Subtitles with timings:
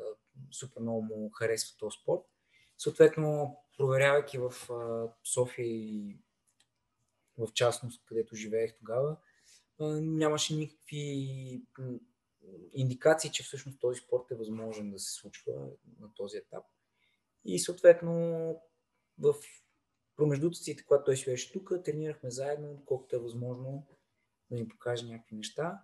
[0.53, 2.23] супер много му харесва този спорт.
[2.79, 6.19] Съответно, проверявайки в а, София и
[7.39, 9.17] в частност, където живеех тогава,
[9.81, 11.63] а, нямаше никакви
[12.75, 15.53] индикации, че всъщност този спорт е възможен да се случва
[16.01, 16.65] на този етап.
[17.47, 18.13] И съответно
[19.19, 19.35] в
[20.17, 23.87] промеждутъците, когато той си беше тук, тренирахме заедно, колкото е възможно
[24.51, 25.83] да ни покаже някакви неща.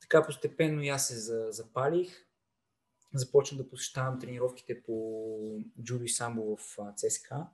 [0.00, 2.26] Така постепенно и аз се запалих.
[3.14, 7.46] Започнах да посещавам тренировките по джудо самбо в ЦСКА,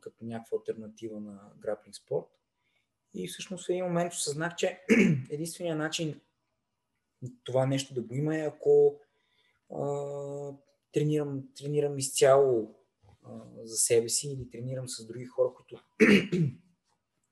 [0.00, 2.26] като някаква альтернатива на граплинг спорт.
[3.14, 4.84] И всъщност в един момент осъзнах, че
[5.30, 6.20] единственият начин
[7.44, 9.00] това нещо да го има е ако
[9.74, 9.86] а,
[10.92, 12.74] тренирам, тренирам изцяло
[13.24, 13.30] а,
[13.64, 15.84] за себе си или тренирам с други хора, които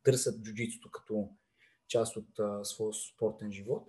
[0.05, 1.29] търсят джуджитото като
[1.89, 3.89] част от а, своя спортен живот.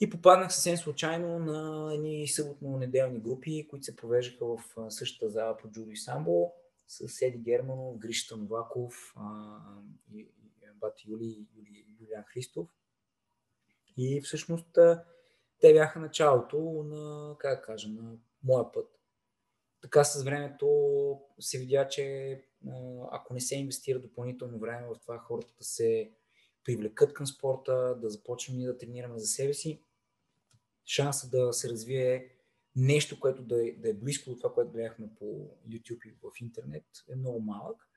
[0.00, 4.58] И попаднах съвсем случайно на едни съботно-неделни групи, които се провеждаха в
[4.88, 6.52] същата зала по джудо и самбо
[6.88, 9.14] с Еди Германов, Гришта Новаков,
[10.14, 10.28] и, и,
[10.74, 12.68] Бати Юли, Юли, Юлиан Христов.
[13.96, 14.78] И всъщност
[15.60, 18.98] те бяха началото на, как кажа, на моя път.
[19.80, 20.68] Така с времето
[21.40, 22.38] се видя, че
[23.10, 26.12] ако не се инвестира допълнително време в това хората да се
[26.64, 29.82] привлекат към спорта, да започнем и да тренираме за себе си,
[30.86, 32.36] шанса да се развие
[32.76, 35.24] нещо, което да е, да е близко до това, което гледахме по
[35.68, 37.88] YouTube и в интернет, е много малък.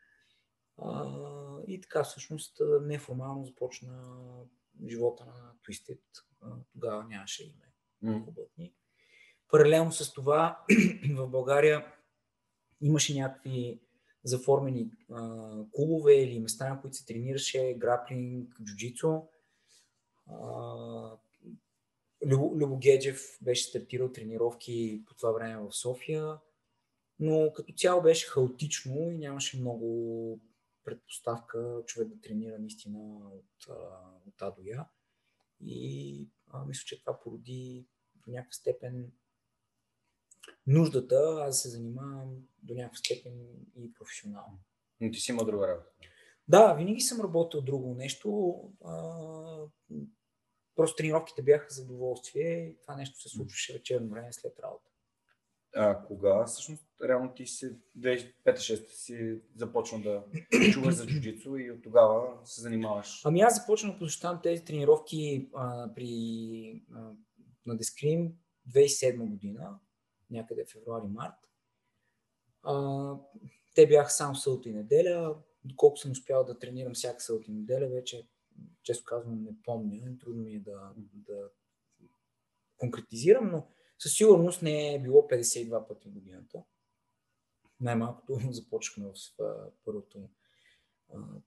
[0.77, 1.11] А,
[1.67, 4.17] и така всъщност неформално започна
[4.87, 5.99] живота на Twisted.
[6.73, 7.73] Тогава нямаше име
[8.03, 8.75] mm.
[9.49, 10.65] Паралелно с това
[11.15, 11.85] в България
[12.81, 13.79] имаше някакви
[14.23, 19.21] заформени а, клубове или места, на които се тренираше граплинг, джуджицу.
[22.25, 26.37] Любо, Геджев беше стартирал тренировки по това време в София,
[27.19, 30.39] но като цяло беше хаотично и нямаше много
[30.83, 33.75] предпоставка човек да тренира наистина от,
[34.27, 34.85] от А до Я.
[35.61, 39.11] И а, мисля, че това породи до някаква степен
[40.67, 43.33] нуждата аз се занимавам до някаква степен
[43.75, 44.59] и професионално.
[45.01, 45.89] Но ти си има друга работа.
[46.47, 48.55] Да, винаги съм работил друго нещо.
[48.85, 49.17] А,
[50.75, 54.89] просто тренировките бяха задоволствие и това нещо се случваше вечерно време след работа.
[55.77, 60.23] А кога всъщност реално ти си 2005-2006 си започна да
[60.73, 63.21] чуваш за джуджицу и от тогава се занимаваш?
[63.25, 67.11] Ами аз започнах да посещавам тези тренировки а, при, а,
[67.65, 68.33] на Дескрим
[68.69, 69.79] 2007 година,
[70.29, 71.35] някъде февруари-март.
[73.75, 75.37] те бяха само сълта и неделя.
[75.63, 78.27] Доколко съм успял да тренирам всяка сълта и неделя, вече
[78.83, 81.49] често казвам не помня, трудно ми е да, да
[82.77, 83.67] конкретизирам, но
[83.99, 86.63] със сигурност не е било 52 пъти в годината.
[87.79, 90.29] Най-малкото започнахме в първото,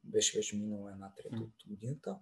[0.04, 2.19] беше, беше минала една трета от годината.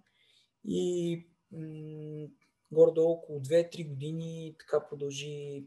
[0.63, 2.27] И м-
[2.71, 5.65] горе-долу около 2-3 години така продължи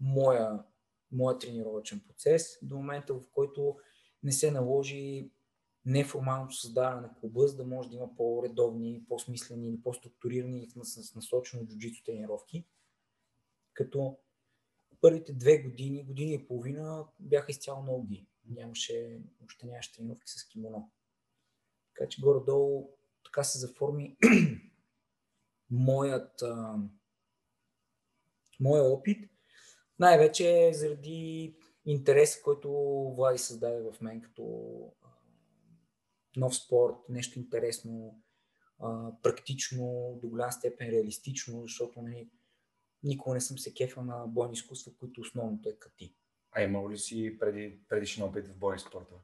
[0.00, 0.64] моя,
[1.12, 3.76] моя тренировачен процес до момента, в който
[4.22, 5.30] не се наложи
[5.86, 11.66] неформалното създаване на клуба, за да може да има по-редовни, по-смислени или по-структурирани с насочено
[11.66, 12.64] джуджито тренировки
[13.80, 14.18] като
[15.00, 18.26] първите две години, година и половина бяха изцяло ноги.
[18.48, 20.92] Нямаше, въобще нямаше тренировки с кимоно.
[21.94, 22.90] Така че горе-долу
[23.24, 24.16] така се заформи
[25.70, 26.78] моят, а,
[28.60, 29.29] моя опит.
[30.00, 31.54] Най-вече заради
[31.86, 32.70] интереса, който
[33.16, 34.44] Влади създаде в мен като
[36.36, 38.22] нов спорт, нещо интересно,
[39.22, 42.30] практично, до голяма степен реалистично, защото нали,
[43.02, 46.14] никога не съм се кефил на бойни изкуства, които основното е кати.
[46.52, 49.14] А имал ли си преди, предишен опит в бойни спорта?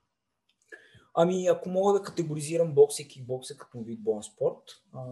[1.14, 4.62] Ами, ако мога да категоризирам бокс и кикбокса като вид боен спорт,
[4.92, 5.04] а,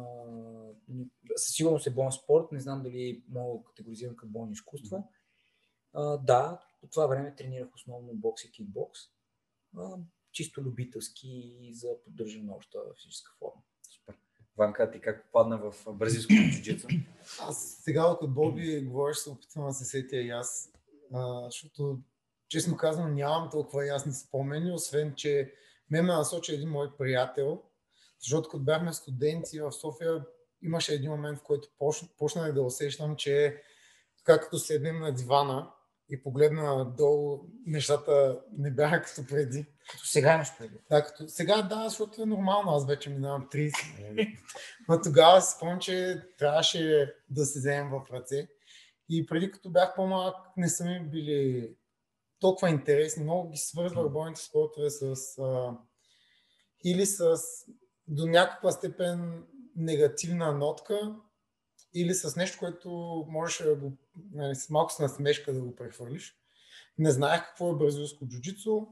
[1.37, 5.03] със сигурност е боен спорт, не знам дали мога да категоризирам като бойни изкуства.
[5.95, 9.01] А, да, по това време тренирах основно бокс и кикбокс.
[9.79, 9.97] А,
[10.33, 13.63] чисто любителски за поддържане на обща физическа форма.
[13.91, 14.15] Супер.
[14.57, 16.87] Ванка, ти как попадна в бразилското джуджицу?
[17.41, 20.73] Аз сега, като Боби говориш, се опитвам да се сетя и аз,
[21.15, 21.99] а, защото
[22.49, 25.55] честно казвам нямам толкова ясни спомени, освен че
[25.91, 27.63] ме ме насочи един мой приятел,
[28.21, 30.27] защото като бяхме студенти в София,
[30.63, 31.69] имаше един момент, в който
[32.19, 33.63] почнах да усещам, че
[34.25, 35.73] както седнем на дивана
[36.09, 39.67] и погледна долу, нещата не бяха като преди.
[39.91, 40.75] Като сега имаш преди.
[40.91, 44.39] Да, като сега да, защото е нормално, аз вече минавам 30.
[44.89, 48.49] Но тогава си спомням, че трябваше да се вземем в ръце.
[49.09, 51.71] И преди като бях по-малък, не са ми били
[52.41, 53.25] толкова интересни.
[53.25, 55.79] Много ги свързвах бойните спортове с а,
[56.85, 57.39] или с
[58.09, 59.45] до някаква степен
[59.77, 61.15] негативна нотка,
[61.95, 62.91] или с нещо, което
[63.29, 63.93] можеш да го,
[64.33, 66.37] нали, с малко с насмешка да го прехвърлиш.
[66.99, 68.87] Не знаех какво е бразилско джуджицу.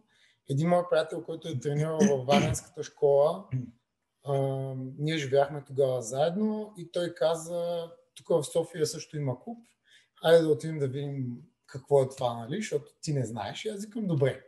[0.50, 3.49] Един мой приятел, който е тренирал в Варенската школа,
[4.25, 4.34] а,
[4.99, 9.58] ние живяхме тогава заедно и той каза, тук в София също има клуб,
[10.22, 13.64] айде да отидем да видим какво е това, нали, защото ти не знаеш.
[13.64, 14.44] И аз викам, добре.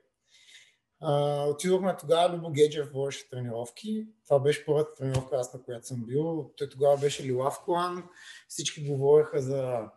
[1.49, 4.07] Отидохме тогава, Любо Геджев водеше тренировки.
[4.25, 6.51] Това беше първата тренировка, аз на която съм бил.
[6.57, 8.09] Той тогава беше Лилав Колан.
[8.49, 9.89] Всички говореха за,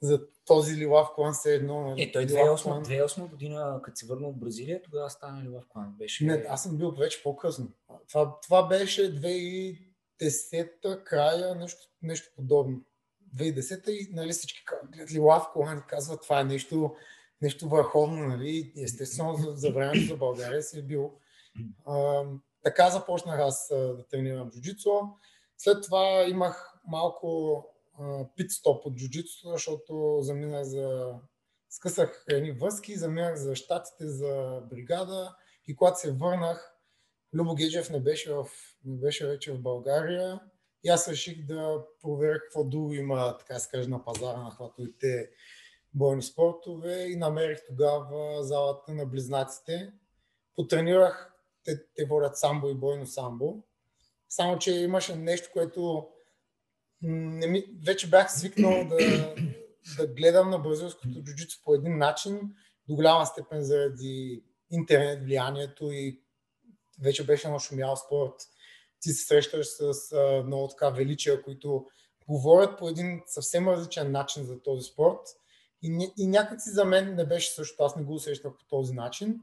[0.00, 1.80] за този Лилав Колан, все едно.
[1.80, 2.02] Нали?
[2.02, 5.94] Е, той 2008, 2008 година, като се върна от Бразилия, тогава стана Лилав Колан.
[5.98, 6.24] Беше...
[6.24, 7.68] Не, аз съм бил вече по-късно.
[8.08, 12.80] Това, това беше 2010-та края, нещо, нещо подобно.
[13.36, 16.96] 2010-та и нали, всички гледат Лилав Колан и казват, това е нещо
[17.42, 18.72] нещо върховно, нали?
[18.76, 21.12] естествено за, времето за България си е бил.
[21.86, 22.24] А,
[22.64, 24.90] така започнах аз да тренирам джуджицу.
[25.58, 27.64] След това имах малко
[28.36, 31.14] пит-стоп от джуджицу, защото заминах за...
[31.70, 35.36] Скъсах едни връзки, заминах за щатите, за бригада
[35.66, 36.78] и когато се върнах,
[37.34, 38.46] Любо Геджев не беше, в,
[38.84, 40.40] не беше вече в България
[40.84, 45.30] и аз реших да проверя какво друго има, така се каже, на пазара на хватовите
[45.98, 49.92] бойни спортове и намерих тогава залата на близнаците.
[50.56, 51.34] Потренирах,
[51.64, 53.62] те, те водят самбо и бойно самбо.
[54.28, 56.08] Само, че имаше нещо, което
[57.02, 58.96] не ми, вече бях свикнал да,
[59.96, 62.40] да гледам на бразилското джуджицу по един начин,
[62.88, 66.20] до голяма степен заради интернет влиянието и
[67.02, 68.34] вече беше нашумял спорт.
[69.00, 71.86] Ти се срещаш с а, много така величия, които
[72.28, 75.20] говорят по един съвсем различен начин за този спорт–
[75.82, 79.40] и, и някакси за мен не беше също, аз не го усещах по този начин.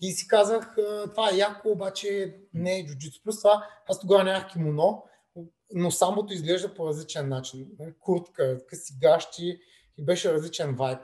[0.00, 0.74] И си казах,
[1.10, 3.20] това е яко, обаче не е джуджицу.
[3.24, 5.04] Плюс това, аз тогава нямах кимоно,
[5.74, 7.68] но самото изглежда по различен начин.
[8.00, 9.58] Куртка, къси гащи
[9.98, 11.00] и беше различен вайб.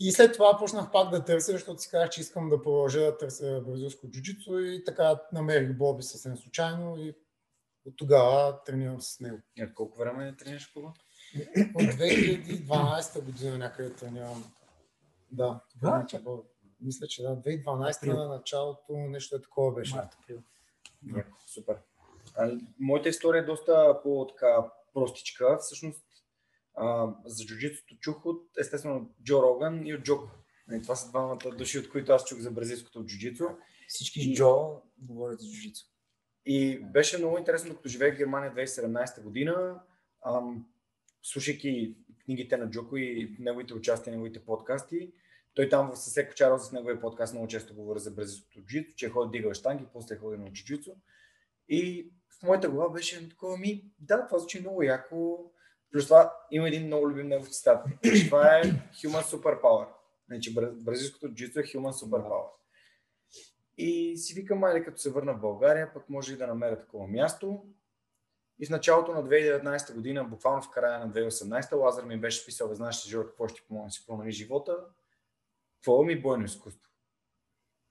[0.00, 3.18] И след това почнах пак да търся, защото си казах, че искам да продължа да
[3.18, 7.14] търся бразилско джуджицу и така намерих Боби съвсем случайно и
[7.84, 9.38] от тогава тренирам с него.
[9.56, 10.88] И от колко време не тренираш кога?
[11.74, 14.44] От 2012 година някъде тренирам.
[15.30, 16.06] Да, да
[16.82, 19.94] мисля, че да, 2012 на началото нещо е такова беше.
[19.94, 20.42] Март, април.
[21.46, 21.76] Супер.
[22.36, 25.58] А, моята история е доста по-така простичка.
[25.60, 26.04] Всъщност
[26.74, 30.18] а, за джуджитото чух от естествено Джо Роган и от Джо.
[30.72, 33.44] И това са двамата души, от които аз чух за бразилското джуджицу.
[33.88, 34.34] Всички и...
[34.34, 35.86] Джо говорят за джуджицу.
[36.46, 39.80] И беше много интересно, докато живеех в Германия 2017 година.
[40.26, 40.66] Ам,
[41.22, 45.12] слушайки книгите на Джоко и неговите участия, неговите подкасти,
[45.54, 49.06] той там с Секо Чарлз с неговия подкаст много често говори за бразилското джуджицу, че
[49.06, 50.94] е ходил дигал штанги, после е ходил на джуджицу.
[51.68, 55.50] И в моята глава беше такова ми, да, това звучи много яко.
[55.92, 57.86] Плюс това има един много любим негов цитат.
[58.28, 59.86] Това е Human Superpower.
[60.26, 62.48] Значи бразилското джуджицу е Human Superpower.
[63.78, 67.06] И си викам, майде като се върна в България, пък може и да намеря такова
[67.06, 67.66] място.
[68.60, 72.68] И в началото на 2019 година, буквално в края на 2018, Лазар ми беше писал,
[72.68, 74.76] бе, знаеш, Жора, какво ще помогна да си промени живота?
[75.76, 76.90] Какво ми бойно изкуство?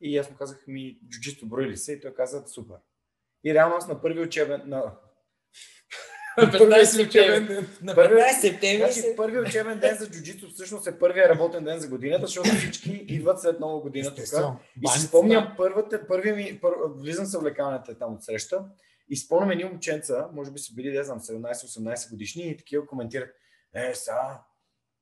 [0.02, 1.94] И аз му казах ми, джуджисто брои ли се?
[1.94, 2.78] И той каза, супер.
[3.44, 4.96] И реално аз на първи учебен, на,
[6.58, 7.68] първи учебен ден.
[7.82, 8.92] На 15 септември.
[8.92, 12.92] Значи, първи учебен ден за джуджито всъщност е първия работен ден за годината, защото всички
[12.92, 14.26] идват след нова година тук.
[14.84, 18.66] И си спомням първата, първи ми, пър, влизам в лекалната там от среща
[19.12, 23.36] и спомням едни момченца, може би са били, не знам, 17-18 годишни и такива коментират,
[23.76, 24.44] е, сега,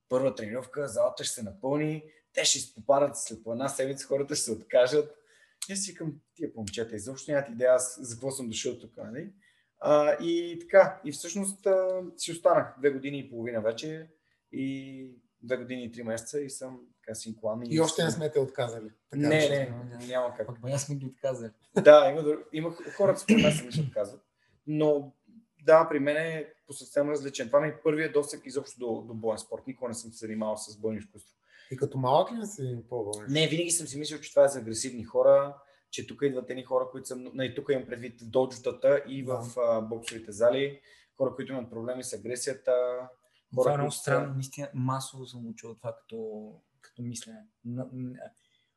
[0.09, 4.45] първа тренировка, залата ще се напълни, те ще изпопадат след по една седмица, хората ще
[4.45, 5.15] се откажат.
[5.69, 9.33] И си викам, тия момчета, изобщо нямат идея аз за какво съм дошъл тук, нали?
[9.79, 14.09] А, и така, и всъщност а, си останах две години и половина вече
[14.51, 15.11] и
[15.41, 16.79] две години и три месеца и съм
[17.15, 17.61] синклан.
[17.65, 18.89] И още не сме те отказали.
[19.09, 20.47] Така, не, не, не, няма как.
[20.47, 21.51] Пък бая сме ги отказали.
[21.83, 24.21] Да, има, има хората според мен се отказват.
[24.67, 25.13] Но
[25.65, 27.47] да, при мен е по съвсем различен.
[27.47, 29.67] Това ми е първият досек изобщо до, до боен спорт.
[29.67, 31.35] Никога не съм се занимавал с бойно изкуство.
[31.71, 33.13] И като малък ли не си пробвал?
[33.29, 35.55] Не, винаги съм си мислил, че това е за агресивни хора,
[35.91, 39.45] че тук идват едни хора, които са, нали, тук имам предвид в доджутата и в
[39.55, 39.81] да.
[39.81, 40.81] боксовите зали,
[41.17, 42.71] хора, които имат проблеми с агресията.
[43.55, 46.51] Хора, това е много странно, наистина масово съм учил това като,
[46.99, 47.43] като мислене.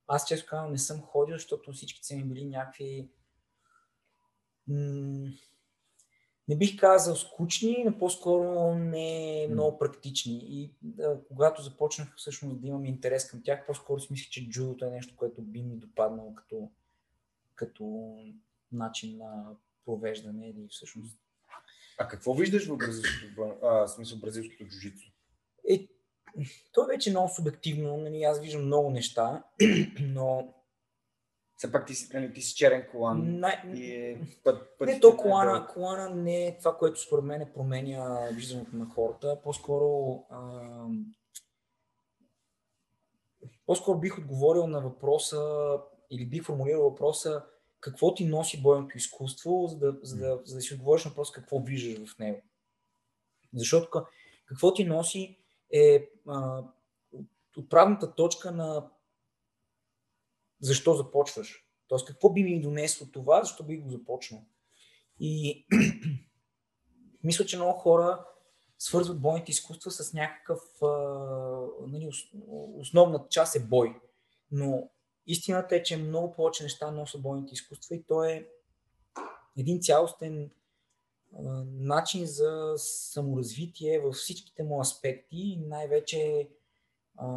[0.07, 3.09] Аз често казвам, не съм ходил, защото всички са ми били някакви
[6.49, 10.41] не бих казал скучни, но по-скоро не много практични.
[10.43, 14.85] И да, когато започнах всъщност да имам интерес към тях, по-скоро си мислех, че джудото
[14.85, 16.71] е нещо, което би ми допаднало като,
[17.55, 18.17] като
[18.73, 21.19] начин на провеждане или всъщност.
[21.99, 25.11] А какво виждаш в бразилското, а, смисъл бразилското джуджицу?
[25.69, 25.88] Е,
[26.73, 27.97] то е вече много субективно.
[27.97, 29.45] Нали, аз виждам много неща,
[30.01, 30.55] но
[31.57, 33.41] все пак ти си, нали, ти си черен колан.
[33.41, 37.25] Не, и е път, път не, то колана, е колана не е това, което според
[37.25, 39.41] мен променя виждането на хората.
[39.43, 40.87] По-скоро а,
[43.67, 45.79] по-скоро бих отговорил на въпроса
[46.11, 47.45] или бих формулирал въпроса
[47.81, 51.33] какво ти носи бойното изкуство, за да, за да, за да си отговориш на въпрос
[51.33, 52.43] какво виждаш в него.
[53.55, 54.05] Защото
[54.47, 55.42] какво ти носи
[55.73, 56.11] е
[57.57, 58.91] отправната точка на
[60.61, 61.67] защо започваш.
[61.88, 64.45] Тоест, какво би ми донесло това, защо би го започнал.
[65.21, 65.67] И
[67.25, 68.26] мисля, че много хора
[68.79, 70.61] свързват бойните изкуства с някакъв...
[70.83, 70.87] А,
[71.88, 72.11] нали,
[72.79, 74.00] основната част е бой.
[74.50, 74.91] Но
[75.26, 78.49] истината е, че много повече неща носят бойните изкуства и то е
[79.57, 80.50] един цялостен
[81.81, 86.49] начин за саморазвитие във всичките му аспекти, най-вече
[87.19, 87.29] а,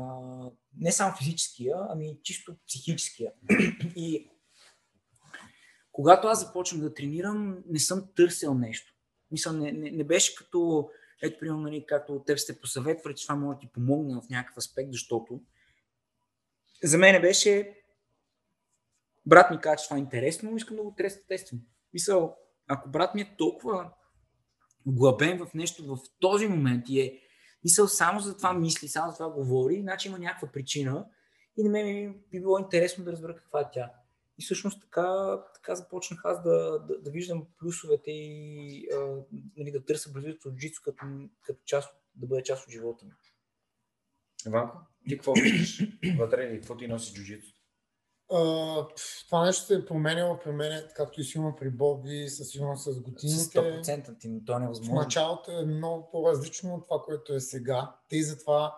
[0.78, 3.32] не само физическия, ами чисто психическия.
[3.96, 4.30] И
[5.92, 8.94] когато аз започнах да тренирам, не съм търсил нещо.
[9.32, 10.90] Мисля, не, не, не беше като,
[11.22, 14.58] ето, примерно, нали, както теб сте посъветвали, че това може да ти помогне в някакъв
[14.58, 15.42] аспект, защото
[16.84, 17.82] за мен беше
[19.26, 20.96] брат ми каза, че това е интересно, искам да го
[21.28, 21.62] тествам.
[21.94, 23.92] Мисъл, ако брат ми е толкова
[24.86, 27.22] глъбен в нещо в този момент и е
[27.66, 31.06] Мисъл само за това мисли, само за това говори, значи има някаква причина
[31.58, 33.92] и на мен би било интересно да разбера каква е тя.
[34.38, 39.24] И всъщност така, така започнах аз да, да, да виждам плюсовете и а,
[39.58, 41.06] нали, да търся бразилското джицу като,
[41.42, 43.12] като част, да бъде част от живота ми.
[44.48, 44.78] Иванко,
[45.10, 45.82] ти какво виждаш
[46.18, 47.48] вътре и какво ти носи джуджито?
[48.32, 48.88] Uh,
[49.26, 53.02] това нещо се е променяло при мен, както и сигурно при Боби, със сигурност с
[53.02, 53.60] годините.
[53.60, 54.96] 100% ти, то е невъзможно.
[54.96, 57.96] В началото е много по-различно от това, което е сега.
[58.10, 58.76] Те и затова,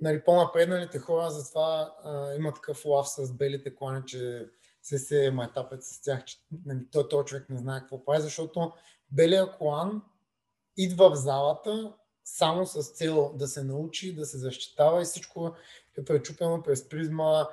[0.00, 4.46] нали, по-напредналите хора затова uh, има такъв лав с белите клани, че
[4.82, 8.72] се се майтапят с тях, че нали, той, той човек не знае какво прави, защото
[9.10, 10.02] белия колан
[10.76, 11.94] идва в залата
[12.24, 15.54] само с цел да се научи, да се защитава и всичко
[15.98, 17.46] е пречупено през призма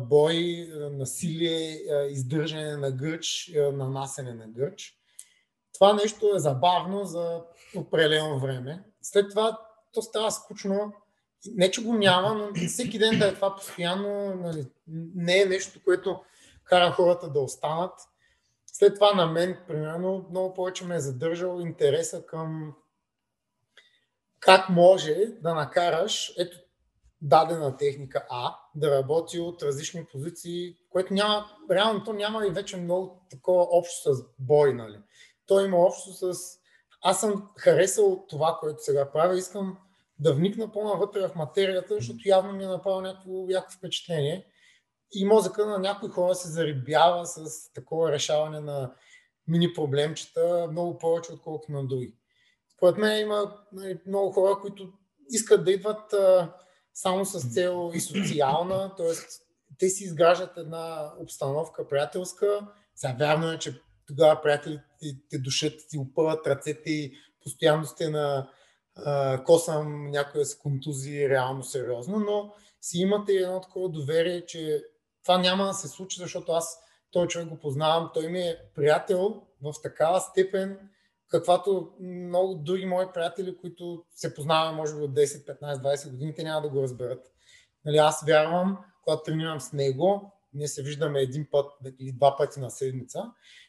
[0.00, 4.98] бой, насилие, издържане на гърч, нанасене на гърч.
[5.74, 7.42] Това нещо е забавно за
[7.76, 8.84] определено време.
[9.02, 9.60] След това
[9.92, 10.92] то става скучно.
[11.54, 14.66] Не, че го няма, но всеки ден да е това постоянно, нали,
[15.14, 16.20] не е нещо, което
[16.64, 17.92] кара хората да останат.
[18.66, 22.74] След това на мен, примерно, много повече ме е задържал интереса към
[24.40, 26.58] как може да накараш, ето
[27.28, 32.76] дадена техника А да работи от различни позиции, което няма, реално то няма и вече
[32.76, 34.98] много такова общо с бой, нали.
[35.46, 36.38] То има общо с...
[37.02, 39.78] Аз съм харесал това, което сега правя, искам
[40.18, 44.46] да вникна по-навътре в материята, защото явно ми е направил някакво яко впечатление.
[45.12, 48.92] И мозъка на някои хора се зарибява с такова решаване на
[49.48, 52.14] мини проблемчета много повече, отколкото на други.
[52.76, 54.92] Според мен има нали, много хора, които
[55.30, 56.14] искат да идват
[56.96, 59.12] само с цел и социална, т.е.
[59.78, 62.66] те си изграждат една обстановка приятелска.
[62.94, 64.82] Сега вярно е, че тогава приятелите
[65.30, 67.12] те душат, ти опъват ръцете и
[67.42, 68.50] постоянно сте на
[69.44, 74.84] косам някоя с контузии реално сериозно, но си имате едно такова доверие, че
[75.22, 76.78] това няма да се случи, защото аз
[77.10, 80.78] той човек го познавам, той ми е приятел в такава степен,
[81.28, 86.34] каквато много други мои приятели, които се познаваме може би от 10, 15, 20 години,
[86.34, 87.32] те няма да го разберат.
[87.84, 92.60] Нали, аз вярвам, когато тренирам с него, ние се виждаме един път или два пъти
[92.60, 93.22] на седмица,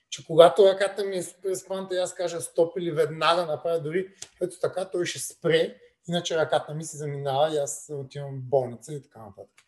[0.10, 4.08] че когато ръката ми е супер спъната и аз кажа стоп или веднага направя дори
[4.42, 5.76] ето така, той ще спре
[6.08, 9.62] иначе ръката ми се заминава и аз отивам в болница и така нататък.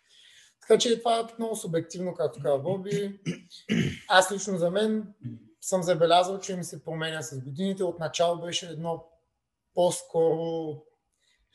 [0.61, 3.19] Така че това е много субективно, както казва Боби.
[4.07, 5.13] Аз лично за мен
[5.61, 7.83] съм забелязал, че ми се променя с годините.
[7.83, 9.05] Отначало беше едно
[9.73, 10.75] по-скоро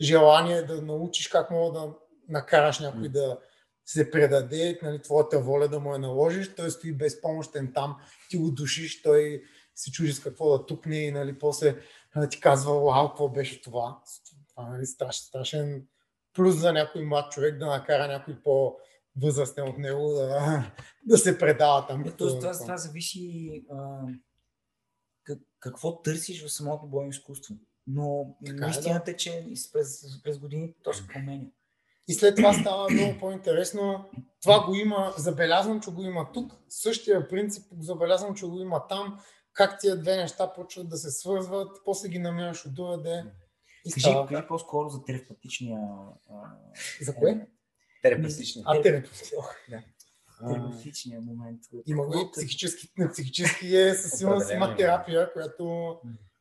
[0.00, 1.94] желание да научиш как мога да
[2.28, 3.38] накараш някой да
[3.86, 7.96] се предаде, нали, твоята воля да му я наложиш, той стои безпомощен там,
[8.30, 9.42] ти го душиш, той
[9.74, 11.76] се чужи с какво да тупне и нали, после
[12.16, 14.00] нали, ти казва, вау, какво беше това.
[14.48, 15.86] Това нали, страшен, страшен
[16.34, 18.76] плюс за някой млад човек да накара някой по
[19.16, 20.72] възрастен от него да,
[21.06, 22.04] да се предава там.
[22.06, 24.00] Ето, това, това, това зависи а,
[25.24, 27.54] как, какво търсиш в самото бойно изкуство.
[27.86, 29.18] Но така истината е, да.
[29.18, 31.46] че през, през годините то се променя.
[32.08, 34.10] И след това става много по-интересно.
[34.42, 36.52] Това го има, забелязвам, че го има тук.
[36.68, 39.20] Същия принцип забелязвам, че го има там.
[39.52, 43.24] Как тия две неща почват да се свързват, после ги намираш от другаде.
[43.94, 45.80] Кажи, кажи по-скоро за терапевтичния...
[47.02, 47.46] За кое?
[48.04, 48.64] Терапевтичния.
[48.68, 49.42] А, терапевтичния.
[49.70, 49.82] Да.
[50.48, 51.60] Терапевтичния момент.
[51.86, 55.96] Има го и психически, психически е със сигурност има терапия, която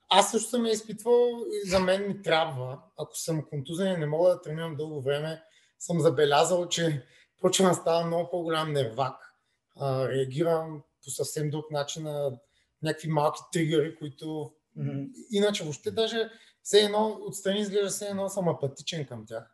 [0.10, 4.06] аз също съм я изпитвал и за мен ми трябва, ако съм контузен и не
[4.06, 5.44] мога да тренирам дълго време,
[5.80, 7.06] съм забелязал, че
[7.42, 9.34] почва да става много по-голям нервак.
[9.76, 12.40] А, реагирам по съвсем друг начин на
[12.84, 15.10] някакви малки тригъри, които mm-hmm.
[15.32, 16.30] иначе въобще даже
[16.64, 19.53] все едно отстрани изглежда все едно съм апатичен към тях.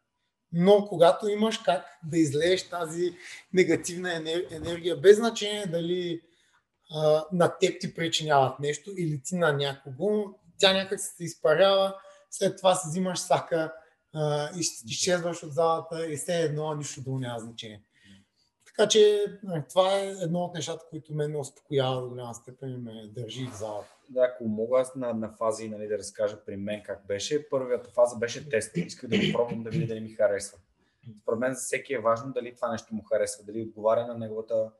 [0.53, 3.15] Но когато имаш как да излееш тази
[3.53, 4.13] негативна
[4.51, 6.22] енергия, без значение дали
[6.91, 10.25] а, на теб ти причиняват нещо или ти на някого,
[10.58, 11.96] тя някак се изпарява,
[12.32, 13.73] след това си взимаш сака,
[14.13, 14.50] а,
[14.86, 17.82] изчезваш от залата и все едно нищо друго няма значение.
[18.80, 19.26] Така че
[19.70, 23.48] това е едно от нещата, които мен ме успокоява до голяма степен и ме държи
[23.48, 23.96] в залата.
[24.10, 27.89] Да, ако мога аз на, на фази нали, да разкажа при мен как беше, първата
[27.89, 28.78] фаза беше тест.
[28.78, 30.58] Исках да го пробвам да видя дали ми харесва.
[31.22, 34.72] Според мен за всеки е важно дали това нещо му харесва, дали отговаря на неговата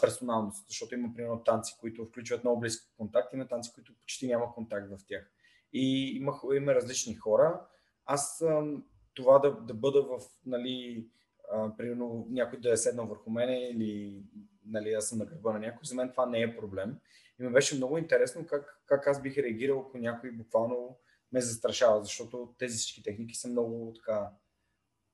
[0.00, 4.54] персоналност, защото има примерно танци, които включват много близки контакт, има танци, които почти няма
[4.54, 5.30] контакт в тях.
[5.72, 7.60] И има, има различни хора.
[8.06, 8.44] Аз
[9.14, 11.06] това да, да бъда в, нали,
[11.54, 14.22] а, примерно някой да е седнал върху мене или
[14.66, 16.96] нали, аз съм на гърба на някой, за мен това не е проблем.
[17.40, 20.98] И ми беше много интересно как, как аз бих реагирал, ако някой буквално
[21.32, 24.30] ме застрашава, защото тези всички техники са много така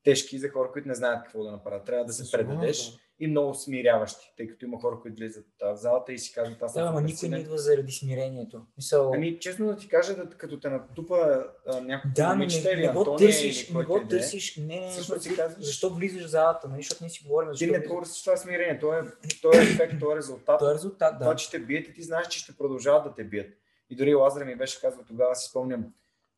[0.03, 1.87] тежки за хора, които не знаят какво да направят.
[1.87, 6.12] Трябва да се предадеш и много смиряващи, тъй като има хора, които влизат в залата
[6.12, 8.62] и си казват аз Да, ама никой не идва заради смирението.
[8.76, 9.12] Мисъл...
[9.14, 11.44] Ами, честно да ти кажа, да, като те натупа
[11.83, 15.94] някакво да, момичета или Антония търсиш, или не го търсиш, не, не, си казваш, защо
[15.94, 16.83] влизаш в залата, нали?
[16.83, 17.50] защото ние си говорим.
[17.54, 19.02] Ти не търсиш това смирение, то е,
[19.42, 20.59] то е ефект, то е резултат.
[20.59, 21.18] то е резултат, да.
[21.18, 23.50] Това, че те бият и ти знаеш, че ще продължават да те бият.
[23.90, 25.92] И дори Лазар ми беше казал тогава, си спомням,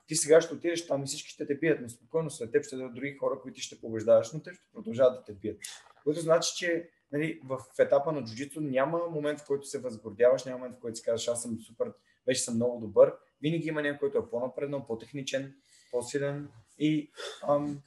[0.07, 2.77] ти сега ще отидеш там и всички ще те бият, но спокойно след теб ще
[2.77, 5.59] дадат други хора, които ще побеждаваш, но те ще продължават да те бият.
[6.05, 10.59] Което значи, че нали, в етапа на джуджито няма момент, в който се възгордяваш, няма
[10.59, 11.93] момент, в който си казваш, аз съм супер,
[12.27, 13.15] вече съм много добър.
[13.43, 15.55] Винаги има някой, който е по-напреднал, по-техничен,
[15.91, 17.11] по-силен и
[17.49, 17.83] ам...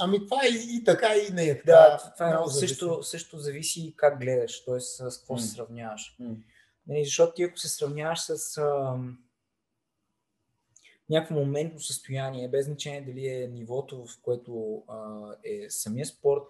[0.00, 1.62] Ами това е и така и не е.
[1.66, 4.80] Да, това е също, също зависи как гледаш, т.е.
[4.80, 5.38] с какво mm.
[5.38, 6.16] се сравняваш.
[6.20, 6.36] Mm.
[6.86, 9.18] Нали, защото ти ако се сравняваш с ам,
[11.10, 16.44] някакво моментно състояние, без значение дали е нивото, в което а, е самия спорт,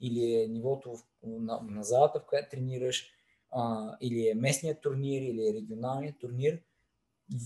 [0.00, 3.10] или е нивото на, на залата, в която тренираш,
[3.52, 6.58] а, или е местният турнир, или е регионалният турнир,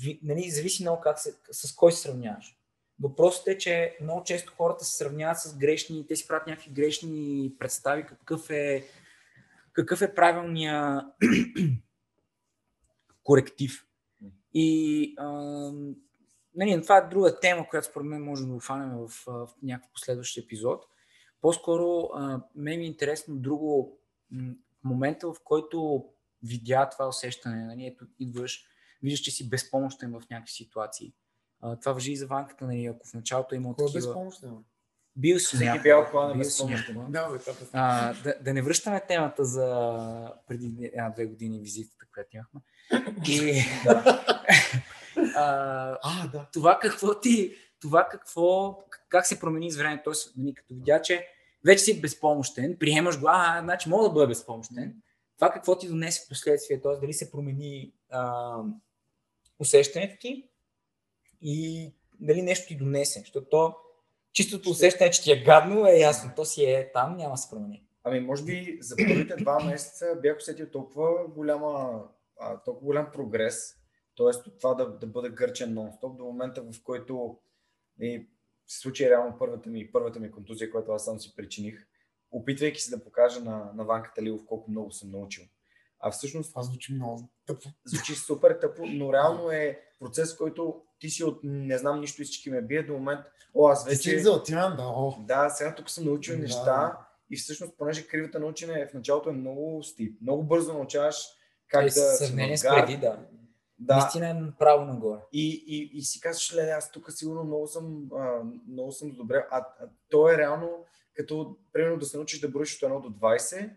[0.02, 2.56] ви, нали, зависи много как се, с кой се сравняваш.
[3.02, 7.52] Въпросът е, че много често хората се сравняват с грешни, те си правят някакви грешни
[7.58, 8.84] представи какъв е,
[9.72, 11.04] какъв е правилният
[13.24, 13.86] коректив.
[14.54, 15.28] И а,
[16.54, 20.38] нали, това е друга тема, която според мен може да офанем в, в някакъв последващ
[20.38, 20.84] епизод.
[21.40, 23.98] По-скоро а, ми е интересно друго,
[24.81, 26.05] в момента в който
[26.42, 28.64] видя това усещане, нали, ето идваш,
[29.03, 31.12] виждаш, че си безпомощен в някакви ситуации.
[31.61, 33.74] А, това въжи и за ванката, нали, ако в началото е такива...
[33.74, 34.64] Кой е безпомощен?
[35.16, 35.83] Бил си някаква.
[35.83, 37.05] бял план си някаква.
[37.09, 37.38] Да,
[37.72, 42.61] а, да, да не връщаме темата за преди една-две години визитата, която имахме.
[43.29, 44.24] И, да.
[45.37, 46.46] а, а, да.
[46.53, 50.40] Това какво ти, това какво, как се промени с времето, т.е.
[50.40, 51.26] Нали, като видя, че
[51.64, 54.94] вече си безпомощен, приемаш го, а, значи мога да бъда безпомощен.
[55.36, 57.00] Това какво ти донесе в последствие, т.е.
[57.00, 58.56] дали се промени а,
[59.58, 60.48] усещането ти
[61.42, 63.76] и дали нещо ти донесе, защото то,
[64.32, 67.50] чистото усещане, че ти е гадно, е ясно, то си е там, няма да се
[67.50, 67.84] промени.
[68.04, 72.02] Ами, може би за първите два месеца бях усетил толкова голяма,
[72.64, 73.74] толкова голям прогрес,
[74.16, 74.50] т.е.
[74.60, 77.38] това да, да бъде гърчен нон-стоп до момента, в който
[78.02, 78.28] и
[78.66, 81.86] се случи реално първата ми, първата ми контузия, която аз сам си причиних,
[82.30, 85.44] опитвайки се да покажа на, на Ванка Талилов колко много съм научил.
[86.00, 86.50] А всъщност...
[86.50, 87.68] Това звучи много тъпо.
[87.84, 92.24] Звучи супер тъпо, но реално е процес, който ти си от не знам нищо и
[92.24, 93.20] всички ме бият до момент.
[93.54, 94.10] О, аз вече...
[94.10, 94.82] Ти за Тиран, да.
[94.82, 95.14] О.
[95.20, 96.42] Да, сега тук съм научил Да.
[96.42, 96.98] неща
[97.30, 100.22] и всъщност, понеже кривата на учене в началото е много стип.
[100.22, 101.26] Много бързо научаваш
[101.68, 103.26] как Как да сравнение с преди, да.
[103.82, 105.20] Да, Наистина право нагоре.
[105.32, 109.46] и, и, и си казваш, ле, аз тук сигурно много съм, а, много съм добре.
[109.50, 113.08] А, а то е реално като, примерно, да се научиш да броиш от 1 до
[113.08, 113.70] 20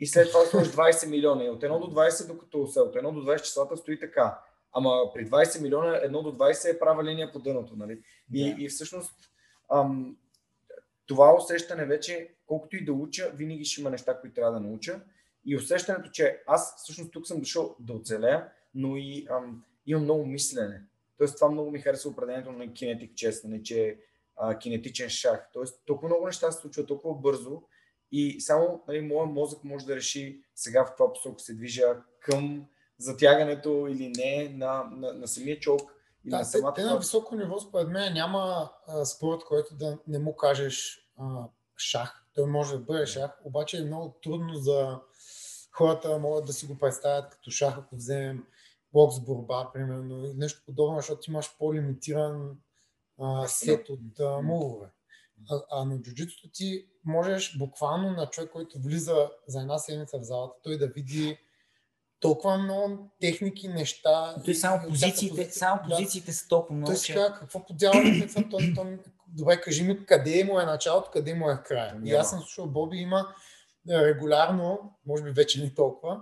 [0.00, 1.44] и след това сложиш 20 милиона.
[1.44, 4.38] И от 1 до 20, докато се от 1 до 20 числата стои така.
[4.72, 7.76] Ама при 20 милиона 1 до 20 е права линия по дъното.
[7.76, 8.02] Нали?
[8.32, 8.62] И, Да.
[8.62, 9.14] и всъщност
[9.72, 10.16] ам,
[11.06, 15.00] това усещане вече, колкото и да уча, винаги ще има неща, които трябва да науча.
[15.46, 20.26] И усещането, че аз всъщност тук съм дошъл да оцелея, но и ам, имам много
[20.26, 20.82] мислене.
[21.18, 23.98] Тоест това много ми харесва определението на кинетик чест, нали, че
[24.36, 25.48] а, кинетичен шах.
[25.52, 27.62] Тоест толкова много неща се случват толкова бързо
[28.12, 32.66] и само нали, моят мозък може да реши сега в каква посока се движа към
[32.98, 35.90] затягането или не на, на, на самия чолк
[36.24, 39.74] или Да, на те, самата те на високо ниво, според мен, няма а, спорт, който
[39.74, 42.24] да не му кажеш а, шах.
[42.34, 45.00] Той може да бъде шах, обаче е много трудно за
[45.72, 48.44] хората могат да си го представят като шах, ако вземем
[48.94, 52.56] бокс борба, примерно, или нещо подобно, защото имаш по-лимитиран
[53.20, 54.86] а, сет от а, мувове.
[55.50, 60.22] А, а на джуджитото ти можеш буквално на човек, който влиза за една седмица в
[60.22, 61.38] залата, той да види
[62.20, 64.34] толкова много техники, неща.
[64.44, 65.96] Той само и позициите, всяка само да.
[65.96, 68.86] позициите са толкова много, Той си казва, какво по дяволите са, то, то,
[69.28, 72.00] добре, кажи ми къде му е началото, къде му е края.
[72.04, 73.34] И аз съм слушал, Боби има
[73.90, 76.20] регулярно, може би вече не толкова,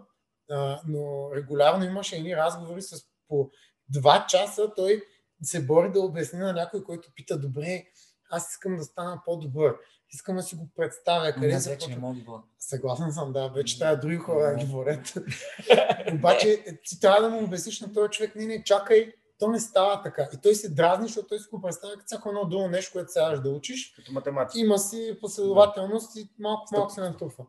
[0.53, 3.51] а, но регулярно имаше едни разговори с по
[3.89, 5.03] два часа, той
[5.43, 7.85] се бори да обясни на някой, който пита, добре,
[8.31, 9.77] аз искам да стана по-добър.
[10.15, 11.33] Искам да си го представя.
[11.33, 11.91] Къде Аз вече започва?
[11.91, 12.43] не мога да.
[12.59, 15.15] Съгласен съм, да, вече трябва други хора да ги водят.
[16.13, 19.61] Обаче е, ти трябва да му обясниш на този човек, не, не, чакай, то не
[19.61, 20.29] става така.
[20.35, 23.13] И той се дразни, защото той си го представя като всяко едно друго нещо, което
[23.13, 23.93] сега да учиш.
[23.97, 24.61] Като математика.
[24.61, 27.45] Има си последователност и малко по малко се натрупва.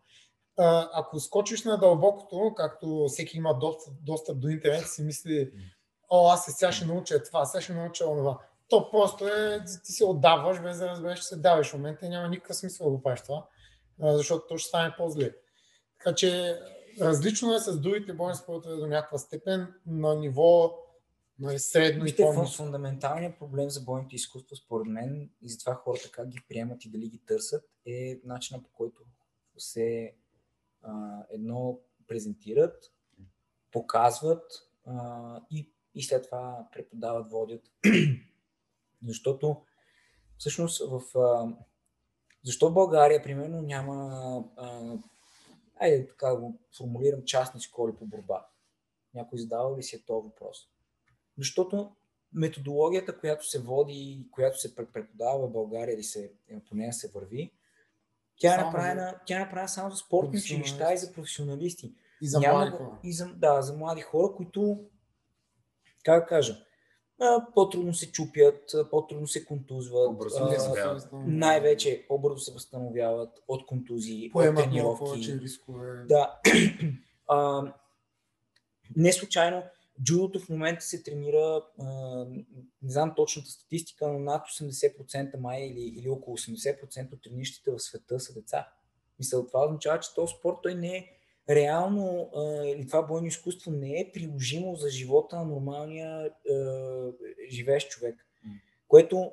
[0.93, 5.51] Ако скочиш на дълбокото, както всеки има достъп, достъп до интернет, си мисли,
[6.09, 8.39] о, аз сега ще науча това, сега ще науча това.
[8.69, 12.09] То просто е, ти се отдаваш, без да разбереш, че се даваш в момента и
[12.09, 13.47] няма никакъв смисъл да го правиш това,
[13.99, 15.31] защото то ще стане по-зле.
[15.97, 16.59] Така че
[17.01, 20.79] различно е с другите бойни спортове до някаква степен на ниво
[21.39, 25.73] нали, средно и Вижте, фун- по фундаменталният проблем за бойното изкуство, според мен, и затова
[25.75, 29.01] хората как ги приемат и дали ги търсят, е начина по който
[29.57, 30.15] се
[31.30, 32.93] едно презентират,
[33.72, 34.52] показват
[34.86, 37.72] а, и, и след това преподават, водят.
[39.08, 39.62] Защото
[40.38, 41.17] всъщност в...
[41.19, 41.56] А,
[42.43, 43.96] защо България, примерно, няма...
[44.58, 44.98] А,
[45.76, 48.48] айде така да го формулирам частни школи по борба?
[49.13, 50.69] Някой задава ли си е този въпрос?
[51.38, 51.96] Защото
[52.34, 56.93] методологията, която се води, която се пре- преподава в България или се, е, по нея
[56.93, 57.54] се върви,
[58.39, 61.93] тя е, Само направена, тя е направена само за спортни училища и за професионалисти.
[62.22, 63.00] и за Няма млади хора.
[63.04, 64.80] И за, да, за млади хора, които,
[66.04, 66.65] как да кажа,
[67.56, 71.08] по-трудно се чупят, по-трудно се контузват, По-бързо а, се възстановяват.
[71.13, 75.04] най-вече по-бързо се възстановяват от контузии, от поемат много тренировки.
[75.04, 76.06] повече рискове.
[76.08, 76.39] Да.
[77.28, 77.63] а,
[78.96, 79.63] не случайно
[80.03, 81.62] джудото в момента се тренира,
[82.82, 87.79] не знам точната статистика, но над 80% май или, или около 80% от тренищите в
[87.79, 88.67] света са деца.
[89.19, 91.06] Мисля, това означава, че този спорт той не е
[91.49, 92.32] реално,
[92.65, 97.12] или това бойно изкуство не е приложимо за живота на нормалния а,
[97.49, 98.27] живеещ човек.
[98.88, 99.32] Което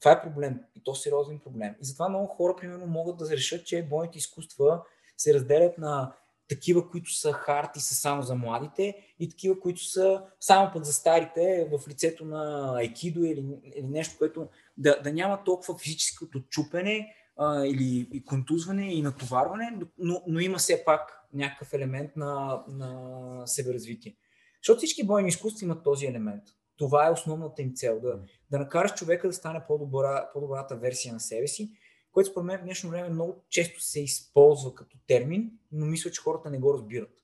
[0.00, 0.60] това е проблем.
[0.74, 1.74] И то сериозен проблем.
[1.82, 4.82] И затова много хора, примерно, могат да решат, че бойните изкуства
[5.16, 6.14] се разделят на
[6.48, 10.84] такива, които са хард и са само за младите, и такива, които са само пък
[10.84, 16.40] за старите в лицето на айкидо или, или нещо, което да, да няма толкова физическото
[16.40, 22.62] чупене а, или и контузване и натоварване, но, но има все пак някакъв елемент на,
[22.68, 24.16] на себеразвитие.
[24.62, 26.42] Защото всички бойни изкуства имат този елемент.
[26.76, 28.00] Това е основната им цел.
[28.00, 28.18] Да,
[28.50, 31.70] да накараш човека да стане по-добра, по-добрата версия на себе си,
[32.16, 36.20] което според мен в днешно време много често се използва като термин, но мисля, че
[36.20, 37.22] хората не го разбират.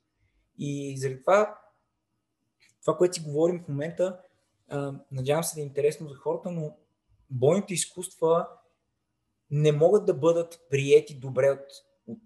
[0.58, 1.58] И заради това,
[2.80, 4.20] това, което си говорим в момента,
[5.12, 6.76] надявам се да е интересно за хората, но
[7.30, 8.48] бойните изкуства
[9.50, 11.66] не могат да бъдат приети добре от,
[12.06, 12.22] от,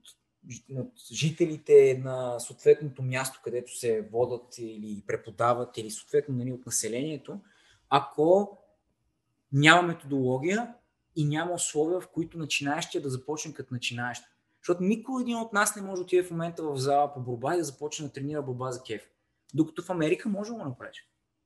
[0.76, 7.40] от жителите на съответното място, където се водат или преподават, или съответно нали, от населението,
[7.88, 8.58] ако
[9.52, 10.74] няма методология
[11.16, 14.22] и няма условия, в които начинаещия да започне като начинаещ.
[14.62, 17.54] Защото никой един от нас не може да отиде в момента в зала по борба
[17.54, 19.02] и да започне да тренира борба за кеф.
[19.54, 20.96] Докато в Америка може да го направиш.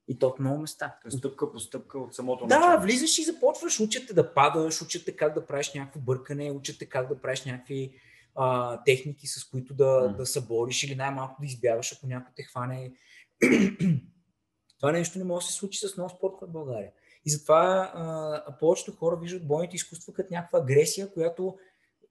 [0.09, 0.97] И то от много места.
[1.09, 2.83] Стъпка по стъпка от самото Да, начало.
[2.83, 7.21] влизаш и започваш, учате да падаш, учате как да правиш някакво бъркане, учате как да
[7.21, 7.95] правиш някакви
[8.35, 10.17] а, техники, с които да, М.
[10.17, 12.93] да събориш или най-малко да избягаш, ако някой те хване.
[14.81, 16.91] Това нещо не може да се случи с много спорт в България.
[17.25, 21.59] И затова а, повечето хора виждат бойните изкуства като някаква агресия, която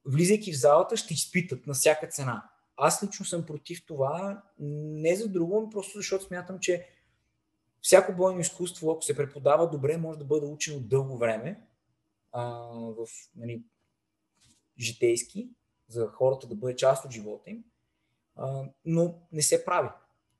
[0.05, 2.49] влизайки в залата ще изпитат на всяка цена.
[2.77, 6.89] Аз лично съм против това, не за друго, ами просто защото смятам, че
[7.81, 11.67] всяко бойно изкуство, ако се преподава добре, може да бъде учено дълго време
[12.31, 13.63] а, в нали,
[14.79, 15.49] житейски,
[15.87, 17.63] за хората да бъде част от живота им,
[18.35, 19.89] а, но не се прави.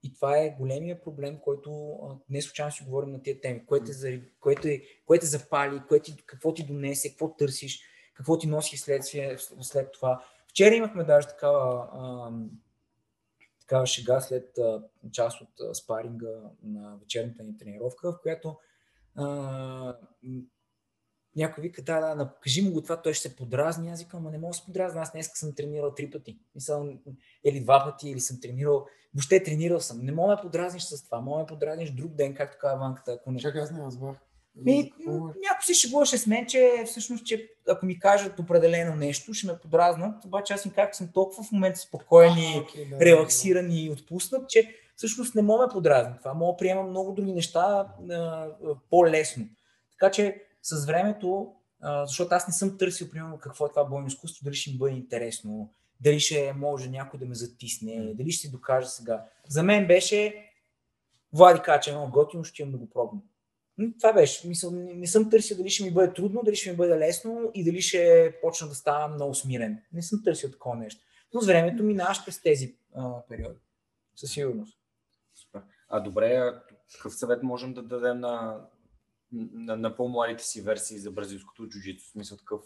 [0.04, 1.98] И това е големия проблем, който
[2.30, 3.66] не случайно си говорим на тези теми.
[3.66, 7.82] Кое те, кое те, кое те запали, кое ти, какво ти донесе, какво търсиш,
[8.14, 10.24] какво ти носи следствие, след това.
[10.48, 12.32] Вчера имахме даже такава, а,
[13.60, 18.58] такава шега след а, част от а, спаринга на вечерната ни тренировка, в която
[19.16, 19.98] а,
[21.40, 23.92] някой вика, да, да, да, кажи му го това, той ще се подразни.
[23.92, 26.38] Аз викам, ама не мога да се подразня, аз днес съм тренирал три пъти.
[26.56, 26.90] Мисъл,
[27.44, 30.00] или два пъти, или съм тренирал, въобще тренирал съм.
[30.02, 33.32] Не мога да подразниш с това, мога да подразниш друг ден, както казва Ванката, ако
[33.32, 33.40] не.
[33.40, 34.18] Чакай, аз не разбрах.
[34.56, 39.48] Ми, някой се шегуваше с мен, че всъщност, че ако ми кажат определено нещо, ще
[39.48, 43.06] ме подразнат, обаче аз им казах, съм толкова в момента спокоен и А, окей, да,
[43.06, 46.34] релаксиран и отпуснат, че всъщност не мога да ме подразни това.
[46.34, 48.48] Мога да приемам много други неща а, а,
[48.90, 49.46] по-лесно.
[50.00, 54.08] Така че с времето, а, защото аз не съм търсил, примерно, какво е това бойно
[54.08, 58.42] изкуство, дали ще ми бъде интересно, дали ще може някой да ме затисне, дали ще
[58.42, 59.26] си докаже сега.
[59.48, 60.46] За мен беше
[61.34, 63.22] Влади Кача, едно готино, ще имам да го пробвам.
[64.00, 64.48] Това беше.
[64.48, 67.64] Мисъл, не, съм търсил дали ще ми бъде трудно, дали ще ми бъде лесно и
[67.64, 69.82] дали ще почна да ставам много смирен.
[69.94, 71.02] Не съм търсил такова нещо.
[71.34, 73.60] Но с времето минаваш през тези а, периоди.
[74.16, 74.80] Със сигурност.
[75.36, 75.62] Супер.
[75.90, 76.54] А добре,
[76.96, 78.66] какъв съвет можем да дадем на,
[79.32, 82.04] на, на по-младите си версии за бразилското джуджито?
[82.04, 82.62] В смисъл такъв.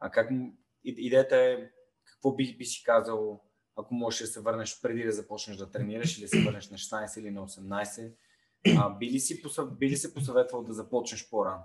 [0.00, 0.30] А как,
[0.84, 1.70] идеята е,
[2.04, 3.40] какво би, би си казал,
[3.76, 6.78] ако можеш да се върнеш преди да започнеш да тренираш или да се върнеш на
[6.78, 8.12] 16 или на 18?
[8.76, 9.42] А, би, ли си,
[9.78, 11.62] би ли се посъветвал да започнеш по-рано?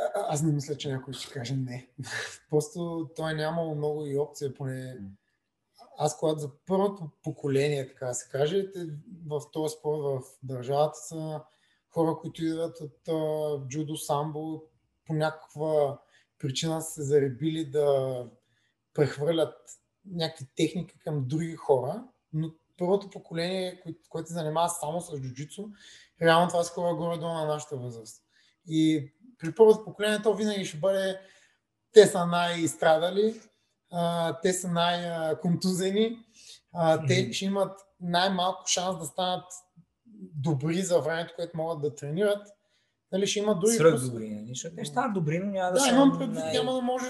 [0.00, 1.90] А- Аз не мисля, че някой ще каже не.
[2.50, 4.98] Просто той нямало много и опция, поне
[5.98, 8.66] аз когато за първото поколение, така да се каже,
[9.26, 11.40] в този спорт в държавата са
[11.94, 14.62] хора, които идват от а, джудо, самбо,
[15.06, 15.98] по някаква
[16.38, 18.26] причина са се заребили да
[18.94, 19.54] прехвърлят
[20.06, 25.68] някакви техники към други хора, но първото поколение, което, което се занимава само с джуджицу,
[26.22, 28.22] реално това са хора горе-долу на нашата възраст.
[28.66, 31.20] И при първото поколение то винаги ще бъде
[31.92, 33.40] те са най-страдали,
[33.90, 36.18] а, те са най-контузени,
[36.72, 39.44] а, те ще имат най-малко шанс да станат
[40.34, 42.48] добри за времето, което могат да тренират.
[43.12, 44.10] Нали, ще имат други плюсове.
[44.10, 44.30] добри.
[44.30, 44.76] нали?
[44.76, 47.06] Те стават добри, но няма да, Да, имам предвид, най- няма да може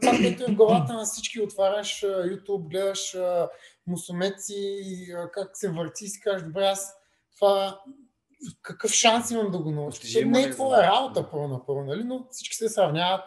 [0.00, 3.16] това, което е в главата на всички, отваряш YouTube, гледаш
[3.86, 4.82] мусумеци,
[5.32, 6.96] как се върти и си кажеш, добре, аз
[7.34, 7.80] това
[8.62, 10.26] какъв шанс имам да го науча?
[10.26, 12.04] Не е е твоя работа първо на първо, нали?
[12.04, 13.24] но всички се сравняват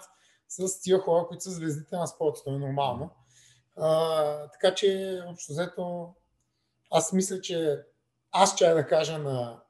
[0.48, 3.10] с тия хора, които са звездите на спорта, то е нормално.
[3.78, 6.14] А, така че, общо взето,
[6.92, 7.80] аз мисля, че
[8.38, 9.62] аз ще да кажа на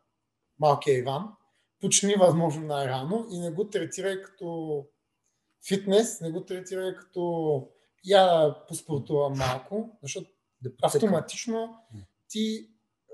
[0.60, 1.28] малкия Иван,
[1.82, 4.86] почни възможно най-рано и не го третирай като
[5.68, 7.68] фитнес, не го третирай като
[8.06, 10.30] я поспортувам малко, защото
[10.84, 11.78] автоматично
[12.30, 12.70] ти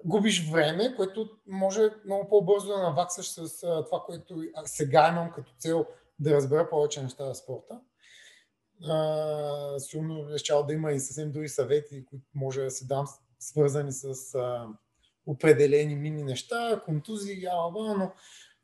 [0.05, 5.85] губиш време, което може много по-бързо да наваксаш с това, което сега имам като цел
[6.19, 7.79] да разбера повече неща за спорта.
[8.89, 13.05] А, сигурно е щяло да има и съвсем други съвети, които може да си дам,
[13.39, 14.67] свързани с а,
[15.25, 18.11] определени мини неща, контузии, яла, но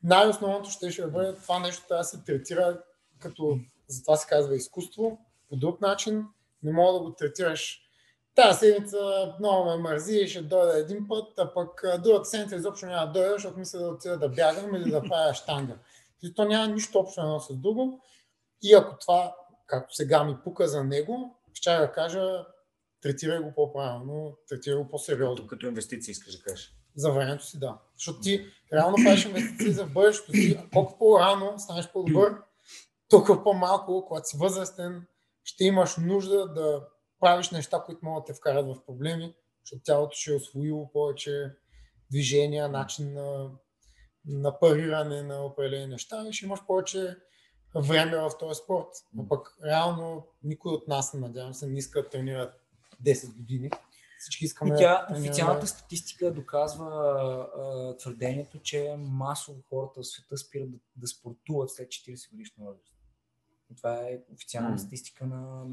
[0.02, 2.82] най-основното ще, ще бъде това нещо трябва да се третира
[3.18, 5.18] като, затова се казва изкуство,
[5.48, 6.26] по друг начин.
[6.62, 7.88] Не мога да го третираш
[8.34, 13.06] тази седмица много ме мързи, ще дойда един път, а пък другата седмица изобщо няма
[13.06, 15.74] да дойда, защото мисля да отида да бягам или да правя штанга.
[16.22, 18.00] И то няма нищо общо едно с друго.
[18.62, 19.34] И ако това,
[19.66, 22.46] както сега ми пука за него, ще да кажа,
[23.02, 25.36] третирай го по-правилно, третирай го по-сериозно.
[25.36, 26.74] Като, като инвестиции искаш да кажеш.
[26.96, 27.78] За времето си, да.
[27.96, 30.60] Защото ти реално правиш инвестиции за бъдещето си.
[30.72, 32.36] Колко по-рано станеш по-добър,
[33.08, 35.06] толкова по-малко, когато си възрастен,
[35.44, 36.88] ще имаш нужда да
[37.20, 39.34] правиш неща, които могат да те вкарат в проблеми,
[39.64, 41.54] защото тялото ще е освоило повече
[42.10, 43.50] движения, начин на,
[44.26, 47.16] на париране на определени неща и ще имаш повече
[47.74, 48.88] време в този спорт.
[49.14, 52.52] Но пък реално никой от нас, надявам се, не иска да тренира
[53.04, 53.70] 10 години.
[54.18, 54.74] Всички искаме.
[54.74, 61.06] И тя, официалната статистика доказва а, твърдението, че масово хората в света спират да, да
[61.06, 62.94] спортуват след 40 годишна възраст.
[63.76, 64.78] Това е официална М.
[64.78, 65.64] статистика на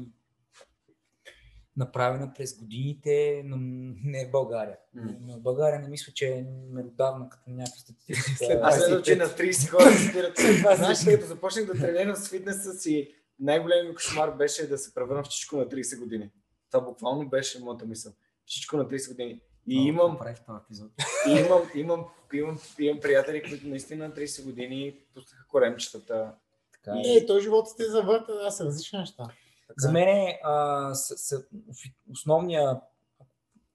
[1.76, 3.56] направена през годините, но
[4.04, 4.76] не в България.
[4.94, 5.14] М.
[5.20, 8.36] Но в България не мисля, че е меродавна като някаква статистика.
[8.36, 10.34] След Аз следвам, че на 30 хора се спират.
[10.58, 14.94] Това Знаеш, като започнах да тренирам с фитнеса си, най-големият ми кошмар беше да се
[14.94, 16.30] превърна в чичко на 30 години.
[16.70, 18.12] Това буквално беше моята мисъл.
[18.46, 19.40] Чичко на 30 години.
[19.68, 20.92] И Много имам, правих този епизод.
[21.28, 26.34] и имам, имам, имам, имам приятели, които наистина на 30 години пуснаха коремчетата.
[26.72, 27.16] Така е.
[27.16, 29.24] Е, той живота ти завърта, да, са различни неща.
[29.68, 32.80] Така За мен е, а, с, с, офи- основния,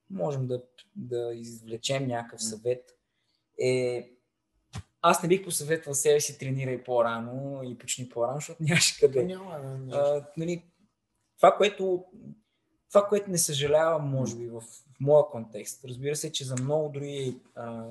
[0.09, 0.61] можем да,
[0.95, 2.97] да извлечем някакъв съвет,
[3.59, 4.09] е
[5.01, 9.23] аз не бих посъветвал себе си тренирай по-рано и почни по-рано, защото нямаше къде.
[9.23, 9.93] Няма, не.
[9.95, 10.63] А, нали,
[11.37, 12.05] това, което,
[12.91, 16.89] това, което не съжалявам, може би, в, в моя контекст, разбира се, че за много
[16.89, 17.85] други а,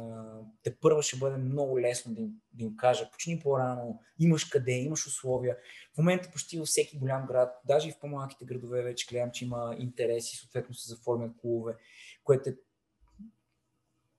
[0.62, 4.72] те първа ще бъде много лесно да им, да им кажа, почни по-рано, имаш къде,
[4.72, 5.56] имаш условия.
[5.94, 9.44] В момента почти във всеки голям град, даже и в по-малките градове вече гледам, че
[9.44, 11.76] има интерес и съответно се заформят клубове,
[12.24, 12.56] което е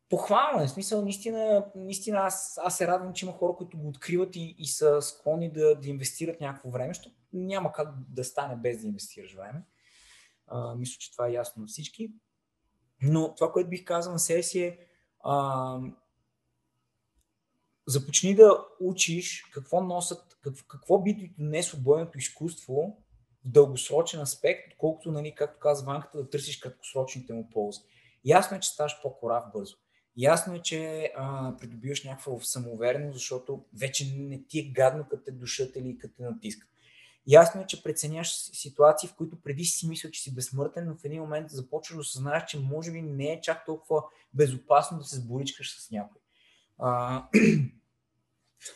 [0.09, 0.63] похвално.
[0.63, 0.67] е.
[0.67, 4.55] В смисъл, наистина, наистина аз, аз се радвам, че има хора, които го откриват и,
[4.57, 8.87] и са склонни да, да инвестират някакво време, защото няма как да стане без да
[8.87, 9.63] инвестираш време.
[10.47, 12.13] А, мисля, че това е ясно на всички.
[13.01, 14.79] Но това, което бих казал на себе си е
[15.19, 15.79] а,
[17.87, 22.97] започни да учиш какво носят, какво, какво би донесло бойното изкуство
[23.45, 27.79] в дългосрочен аспект, отколкото, нали, както казва Ванката, да търсиш краткосрочните му ползи.
[28.25, 29.75] Ясно е, че ставаш по-корав бързо.
[30.17, 35.31] Ясно е, че а, придобиваш някаква самоувереност, защото вече не ти е гадно, като те
[35.31, 36.69] душат или като те натискат.
[37.27, 41.05] Ясно е, че преценяш ситуации, в които преди си мислил, че си безсмъртен, но в
[41.05, 44.03] един момент започваш да осъзнаеш, че може би не е чак толкова
[44.33, 46.21] безопасно да се сборичкаш с някой.
[46.79, 47.23] А,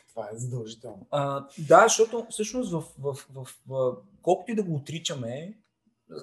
[0.09, 1.07] Това е задължително.
[1.11, 5.57] а, да, защото всъщност в, в, в, в, колкото и да го отричаме,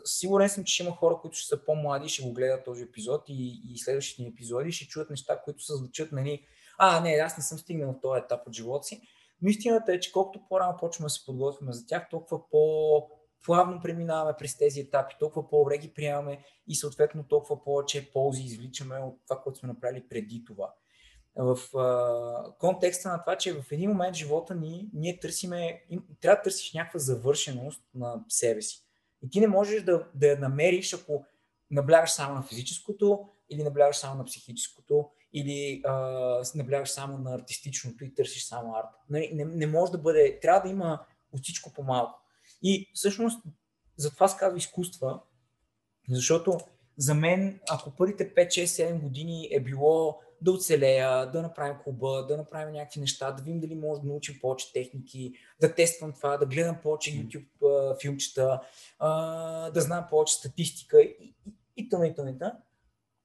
[0.04, 3.24] сигурен съм, че ще има хора, които ще са по-млади, ще го гледат този епизод
[3.28, 6.46] и, и следващите епизоди ще чуят неща, които се звучат, нали,
[6.78, 9.02] а, не, аз не съм стигнал в този етап от живота си.
[9.42, 13.08] Но истината е, че колкото по-рано почваме да се подготвяме за тях, толкова по
[13.44, 18.98] плавно преминаваме през тези етапи, толкова по-добре ги приемаме и съответно толкова повече ползи извличаме
[18.98, 20.74] от това, което сме направили преди това.
[21.36, 26.04] В а, контекста на това, че в един момент в живота ни ние търсиме, им-
[26.20, 28.84] трябва да търсиш някаква завършеност на себе си.
[29.22, 31.24] И ти не можеш да, да я намериш, ако
[31.70, 38.04] наблягаш само на физическото, или наблягаш само на психическото, или а, наблягаш само на артистичното
[38.04, 38.88] и търсиш само арт.
[39.10, 42.20] Не, не, не може да бъде, трябва да има от всичко по-малко.
[42.62, 43.44] И всъщност
[43.96, 45.20] затова се казва изкуства,
[46.08, 46.58] защото
[46.96, 52.26] за мен, ако първите 5, 6, 7 години е било да оцелея, да направим клуба,
[52.28, 56.36] да направим някакви неща, да видим дали може да научим повече техники, да тествам това,
[56.36, 58.60] да гледам повече YouTube филмчета,
[59.74, 62.56] да знам повече статистика и, и, и тъна и тъна и тъна.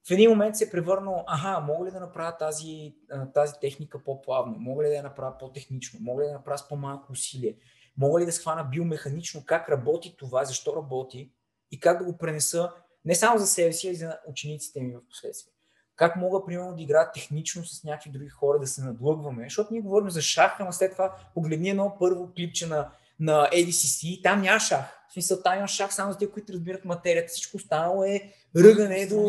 [0.08, 2.94] В един момент се е превърнал, аха, мога ли да направя тази,
[3.34, 6.68] тази техника по-плавно, мога ли да я направя по-технично, мога ли да я направя с
[6.68, 7.56] по-малко усилие,
[7.96, 11.32] мога ли да схвана биомеханично как работи това, защо работи
[11.70, 12.72] и как да го пренеса
[13.04, 15.52] не само за себе си, а и за учениците ми в последствие.
[15.96, 19.82] Как мога, примерно, да играя технично с някакви други хора, да се надлъгваме, защото ние
[19.82, 22.90] говорим за шах, ама след това погледни едно първо клипче на,
[23.20, 24.97] на ADCC, там няма шах.
[25.08, 27.28] В смисъл, там има шах само за тези, които разбират материята.
[27.28, 29.28] Всичко останало е ръгане до...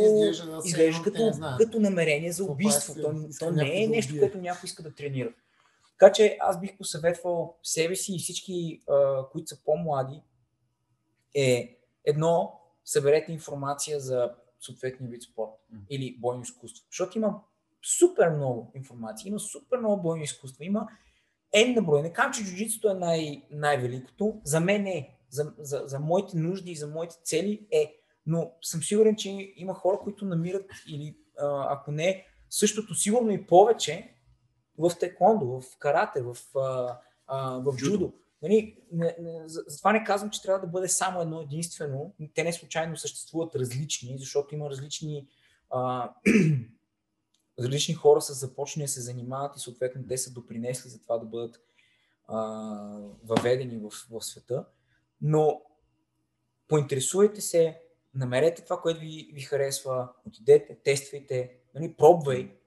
[0.65, 2.93] Изглежда да като, като намерение за убийство.
[3.01, 5.33] То, то не е нещо, което някой иска да тренира.
[5.99, 10.21] Така че аз бих посъветвал себе си и всички, а, които са по-млади,
[11.35, 15.51] е едно, съберете информация за съответния вид спорт
[15.89, 16.85] или бойно изкуство.
[16.91, 17.41] Защото има
[17.99, 20.87] супер много информация, има супер много бойно изкуство, има
[21.55, 22.01] N на брой.
[22.01, 24.41] Не казвам, че джуджитсото е най- най-великото.
[24.43, 25.15] За мен е.
[25.29, 27.95] За, за, за моите нужди и за моите цели е.
[28.25, 33.47] Но съм сигурен, че има хора, които намират или а, ако не, същото сигурно и
[33.47, 34.13] повече
[34.77, 37.91] в текондо, в карате, в, а, а, в Джудо.
[37.91, 38.13] джудо.
[38.41, 42.13] Нали, не, не, за- затова не казвам, че трябва да бъде само едно единствено.
[42.35, 45.27] Те не случайно съществуват различни, защото има различни
[45.69, 46.11] а,
[47.59, 51.25] различни хора са започнали да се занимават и съответно те са допринесли за това да
[51.25, 51.61] бъдат
[52.27, 52.37] а,
[53.23, 54.65] въведени в, в света.
[55.21, 55.61] Но
[56.67, 57.81] поинтересувайте се,
[58.13, 62.59] намерете това, което ви, ви харесва, отидете, тествайте, нали, пробвай,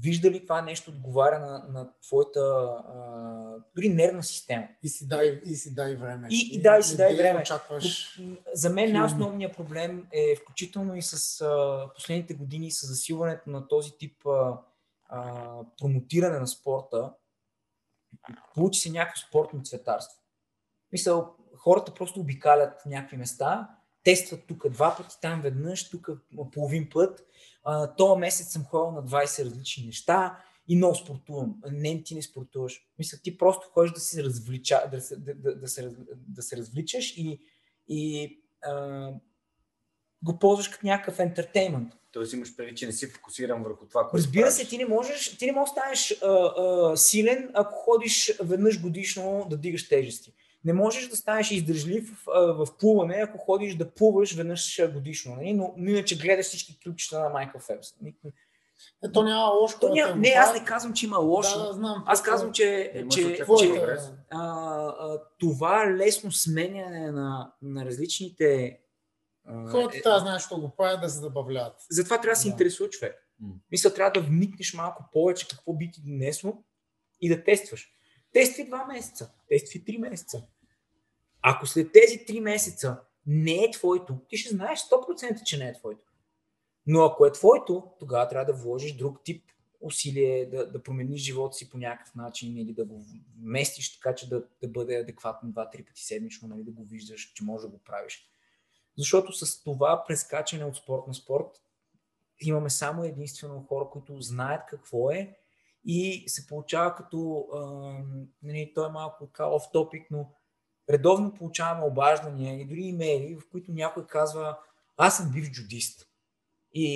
[0.00, 4.68] вижда ли това нещо отговаря на, на твоята а, дори нервна система.
[4.82, 6.28] И си дай, и си дай време.
[6.30, 7.40] И, и да, и си дай време.
[7.40, 8.20] Очакваш...
[8.54, 13.98] За мен най-основният проблем е включително и с а, последните години с засилването на този
[13.98, 14.60] тип а,
[15.04, 15.42] а,
[15.78, 17.12] промотиране на спорта.
[18.54, 20.22] Получи се някакво спортно цветарство.
[20.92, 23.68] Мисъл, хората просто обикалят някакви места,
[24.04, 26.10] тестват тук два пъти, там веднъж, тук
[26.52, 27.26] половин път.
[27.64, 30.38] А, този месец съм ходил на 20 различни неща
[30.68, 31.54] и много спортувам.
[31.70, 32.80] Не, ти не спортуваш.
[32.98, 35.90] Мисля, ти просто ходиш да се, развлича, да, се, да, да, да, се,
[36.28, 37.40] да се развличаш и,
[37.88, 38.32] и
[38.62, 39.10] а,
[40.22, 41.92] го ползваш като някакъв ентертеймент.
[42.12, 45.36] Тоест имаш преди, че не си фокусиран върху това, което Разбира се, ти не можеш,
[45.38, 50.34] ти не можеш да станеш а, а, силен, ако ходиш веднъж годишно да дигаш тежести.
[50.64, 55.36] Не можеш да станеш издържлив в, в плуване, ако ходиш да плуваш веднъж годишно.
[55.36, 55.42] Не?
[55.42, 55.54] Нали?
[55.54, 57.88] Но иначе гледаш всички ключчета на Майкъл Фелпс.
[59.04, 59.78] Ето няма лошо.
[59.80, 61.58] То няма, не, аз не казвам, че има лошо.
[61.66, 63.80] Да, знам, аз казвам, че, Е, че, че, че че
[64.30, 64.38] а,
[64.86, 68.78] а, това лесно сменяне на, на различните.
[69.70, 71.74] Хората е- трябва да знаят, що го правят, да се забавляват.
[71.90, 72.52] Затова трябва да се Да.
[72.52, 73.28] интересува човек.
[73.70, 76.64] Мисля, трябва да вникнеш малко повече какво би ти донесло
[77.20, 77.92] и да тестваш.
[78.32, 80.46] Тествай два месеца, тествай три месеца.
[81.42, 85.72] Ако след тези три месеца не е твоето, ти ще знаеш 100% че не е
[85.72, 86.08] твоето.
[86.86, 89.44] Но ако е твоето, тогава трябва да вложиш друг тип
[89.80, 93.04] усилие, да, да промениш живота си по някакъв начин или да го
[93.38, 97.44] местиш така, че да, да бъде адекватно 2-3 пъти седмично, нали, да го виждаш, че
[97.44, 98.28] можеш да го правиш.
[98.98, 101.62] Защото с това прескачане от спорт на спорт
[102.40, 105.36] имаме само единствено хора, които знаят какво е
[105.90, 107.58] и се получава като, а,
[108.42, 110.30] нали, той е малко така topic, но
[110.90, 114.58] редовно получаваме обаждания и дори имейли, в които някой казва,
[114.96, 116.04] аз съм бив джудист.
[116.74, 116.86] И,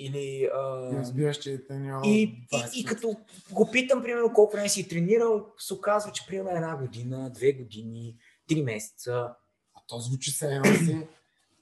[0.00, 3.16] или, а, И разбираш, че те няма и, и, 20 и като
[3.50, 8.16] го питам, примерно, колко време си тренирал, се оказва, че примерно една година, две години,
[8.48, 9.34] три месеца.
[9.74, 11.06] А то звучи се едно си.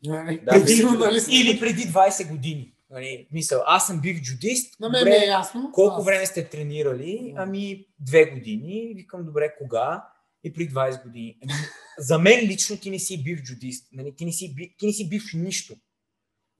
[0.04, 1.28] Нали, Да, професионалист.
[1.30, 2.74] Или преди 20 години.
[2.92, 4.80] Нали, мисъл, аз съм бив джудист.
[4.80, 5.70] На мен добре, е ясно.
[5.74, 7.34] Колко Аз- време сте тренирали?
[7.36, 8.92] Ами две години.
[8.96, 10.06] Викам, добре, кога?
[10.44, 11.38] И при 20 години.
[11.42, 11.52] Ами,
[11.98, 13.88] за мен лично ти не си бив джудист.
[13.92, 14.16] Нали?
[14.16, 15.74] Ти, не си, би- ти не си бив нищо.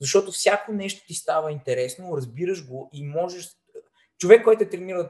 [0.01, 3.49] Защото всяко нещо ти става интересно, разбираш го и можеш...
[4.19, 5.09] Човек, който е тренирал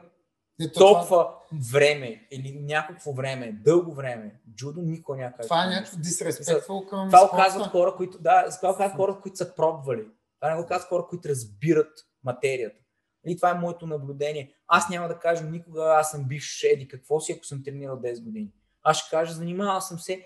[0.61, 1.35] Ето, това, толкова
[1.71, 7.21] време или някакво време, дълго време, джудо никой няма това е някакво disrespectful към това
[7.21, 7.43] го спорта.
[7.43, 10.05] казват хора, които, да, това го казват хора, които са пробвали.
[10.43, 12.79] Това не го казват хора, които разбират материята.
[13.27, 14.53] И това е моето наблюдение.
[14.67, 18.23] Аз няма да кажа никога, аз съм бивш еди какво си, ако съм тренирал 10
[18.23, 18.51] години.
[18.81, 20.25] Аз ще кажа, занимавал съм се,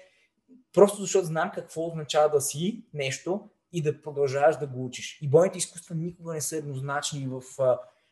[0.74, 5.20] просто защото знам какво означава да си нещо и да продължаваш да го учиш.
[5.22, 7.42] И бойните изкуства никога не са еднозначни в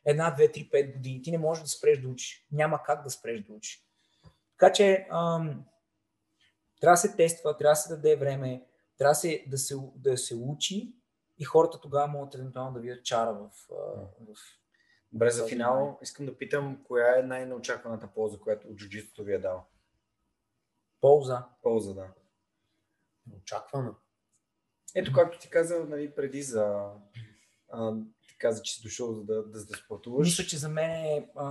[0.06, 1.22] една, две, три, пет години.
[1.22, 2.48] Ти не можеш да спреш да учиш.
[2.52, 3.82] Няма как да спреш да учиш.
[4.58, 5.66] Така че ам,
[6.82, 8.64] трябва да се тества, трябва да се даде време,
[8.98, 10.96] трябва да се, да се, да се учи
[11.38, 13.50] и хората тогава могат евентуално да видят чара в,
[14.20, 14.36] в
[15.12, 19.40] Добре, за финал искам да питам, коя е най-неочакваната полза, която от джуджитото ви е
[19.40, 19.66] дал?
[21.06, 21.46] полза.
[21.62, 22.08] Полза, да.
[23.38, 23.96] Очаквано.
[24.96, 26.92] Ето, както ти каза нали, преди за...
[27.72, 27.94] А,
[28.28, 30.28] ти каза, че си дошъл за да, да, да спортуваш.
[30.28, 31.48] Мисля, че за мен е, а,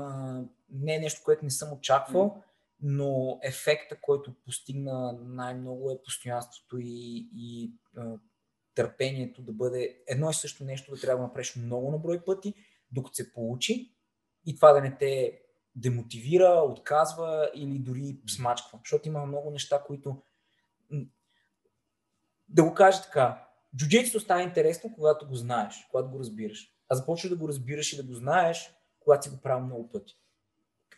[0.71, 2.43] не е нещо, което не съм очаквал,
[2.81, 8.17] но ефекта, който постигна най-много е постоянството и, и а,
[8.75, 12.55] търпението да бъде едно и също нещо да трябва да направиш много на брой пъти,
[12.93, 13.95] докато се получи
[14.47, 15.41] и това да не те
[15.77, 18.79] демотивира, отказва или дори смачква.
[18.85, 20.23] Защото има много неща, които
[22.49, 26.71] да го кажа така, джуджитсото става интересно, когато го знаеш, когато го разбираш.
[26.89, 30.19] А започваш да го разбираш и да го знаеш, когато си го правил много пъти.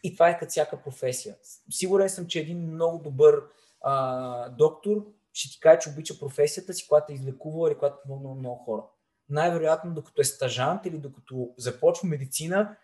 [0.02, 1.36] И това е като всяка професия.
[1.70, 3.42] Сигурен съм, че един много добър
[3.80, 5.06] а, доктор
[5.36, 8.64] ще ти каже, че обича професията си, когато е излекувал или когато е помогнал много
[8.64, 8.82] хора.
[9.28, 12.76] Най-вероятно, докато е стажант или докато започва медицина,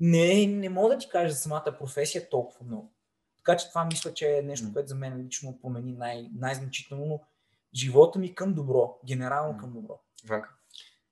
[0.00, 2.92] не, не мога да ти кажа за самата професия толкова много.
[3.36, 7.20] Така че това мисля, че е нещо, което за мен лично промени най- най-значително
[7.74, 10.00] живота ми към добро, генерално към добро.
[10.26, 10.54] Ванка.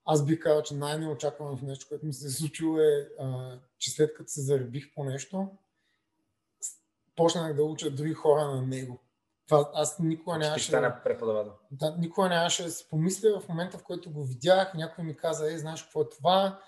[0.05, 4.13] Аз бих казал, че най-неочакваното нещо, което ми се е случило е, а, че след
[4.13, 5.47] като се заребих по нещо,
[7.15, 8.99] почнах да уча други хора на него.
[9.47, 11.53] Това, аз никога Ще нямаше, стана преподавател.
[11.71, 15.53] да, никога нямаше да си помисля в момента, в който го видях, някой ми каза,
[15.53, 16.59] е, знаеш какво е това,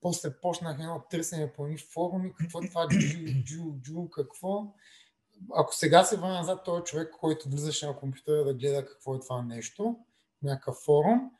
[0.00, 4.74] после почнах едно търсене по едни форуми, какво е това, джу, джу, джу, какво.
[5.54, 9.14] Ако сега се върна назад, той е човек, който влизаше на компютъра да гледа какво
[9.14, 9.96] е това нещо,
[10.42, 11.30] някакъв форум,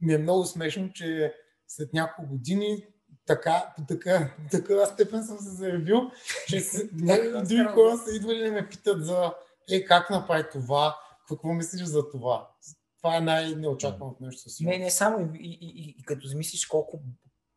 [0.00, 1.34] ми е много смешно, че
[1.66, 2.86] след няколко години
[3.26, 6.10] така, така, такава степен съм се заявил,
[6.48, 9.34] че други хора са идвали да ме питат за
[9.70, 10.96] е, как направи това,
[11.28, 12.50] какво мислиш за това.
[12.98, 14.50] Това е най-неочакваното нещо.
[14.60, 17.00] Не, не само и, и, и, и като замислиш колко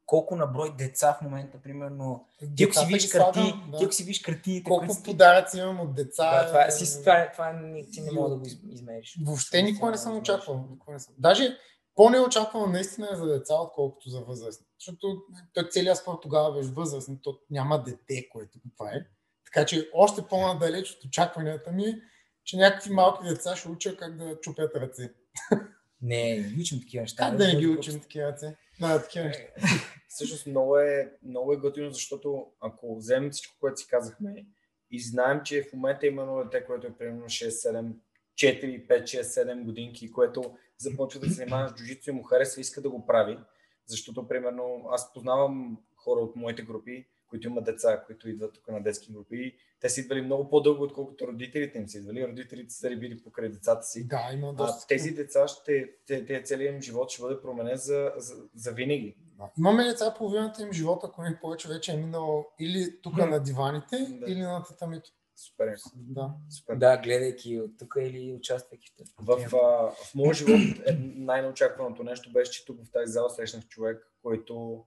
[0.07, 3.77] колко на брой деца в момента, примерно, ти ако си виж карти, да.
[3.77, 5.03] ти ако си виж карти, колко си...
[5.03, 6.43] подаръци имам от деца.
[6.43, 9.17] Да, това, си, това, това, това ти не мога да го измериш.
[9.25, 10.65] Въобще никога не съм очаквал.
[10.87, 11.13] Не съм.
[11.17, 11.57] Даже
[11.95, 14.65] по-неочаквано наистина е за деца, отколкото за възрастни.
[14.79, 15.21] Защото
[15.53, 19.05] той целият спорт тогава беше възрастни, то няма дете, което това е.
[19.57, 22.01] Така че още по-надалеч от очакванията ми,
[22.43, 25.13] че някакви малки деца ще учат как да чупят ръце.
[26.01, 27.29] Не, не учим такива неща.
[27.29, 28.55] Как да не ги учим такива ръце?
[28.79, 29.43] Да, такива неща.
[30.07, 34.45] Всъщност много е, много е готино, защото ако вземем всичко, което си казахме
[34.91, 37.93] и знаем, че в момента има едно дете, което е примерно 6-7,
[38.35, 42.59] 4, 5, 6, 7 годинки, което започва да се занимава с джуджицу и му харесва
[42.59, 43.37] и иска да го прави.
[43.85, 48.83] Защото, примерно, аз познавам хора от моите групи, които имат деца, които идват тук на
[48.83, 49.55] детски групи.
[49.79, 52.27] Те са идвали много по-дълго, отколкото родителите им са идвали.
[52.27, 54.07] Родителите са рибили покрай децата си.
[54.07, 54.83] Да, има доста.
[54.83, 58.71] А тези деца, ще, те, те, целият им живот ще бъде променен за, за, за
[58.71, 59.15] винаги.
[59.37, 59.51] Да.
[59.57, 63.97] Имаме деца, половината им живота, ако не повече, вече е минало или тук на диваните,
[63.97, 64.31] да.
[64.31, 65.11] или на татамито.
[65.35, 65.75] Супер.
[65.95, 66.33] Да.
[66.49, 66.75] Супер.
[66.75, 72.31] да, гледайки от тук или участвайки в В, в, в моят живот е най-неочакваното нещо
[72.31, 74.85] беше, че тук в тази зала срещнах човек, който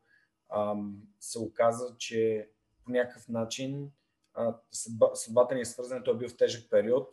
[0.56, 2.48] ам, се оказа, че
[2.84, 3.90] по някакъв начин
[4.34, 7.08] а, съдба, съдбата ни е свързана, той е бил в тежък период,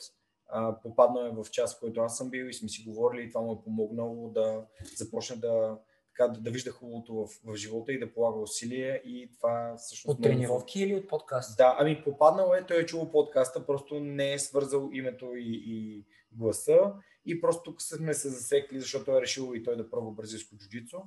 [0.47, 3.29] а, попаднал е в час, в който аз съм бил и сме си говорили и
[3.29, 4.65] това му е помогнало да
[4.95, 5.77] започне да,
[6.07, 10.17] така, да, да вижда хубавото в, в живота и да полага усилие и това всъщност...
[10.17, 10.91] От тренировки много...
[10.91, 11.57] или от подкаст?
[11.57, 16.05] Да, ами попаднал е, той е чул подкаста, просто не е свързал името и, и
[16.31, 16.93] гласа.
[17.25, 20.97] И просто тук сме се засекли, защото е решил и той да пробва бразилско джуджицу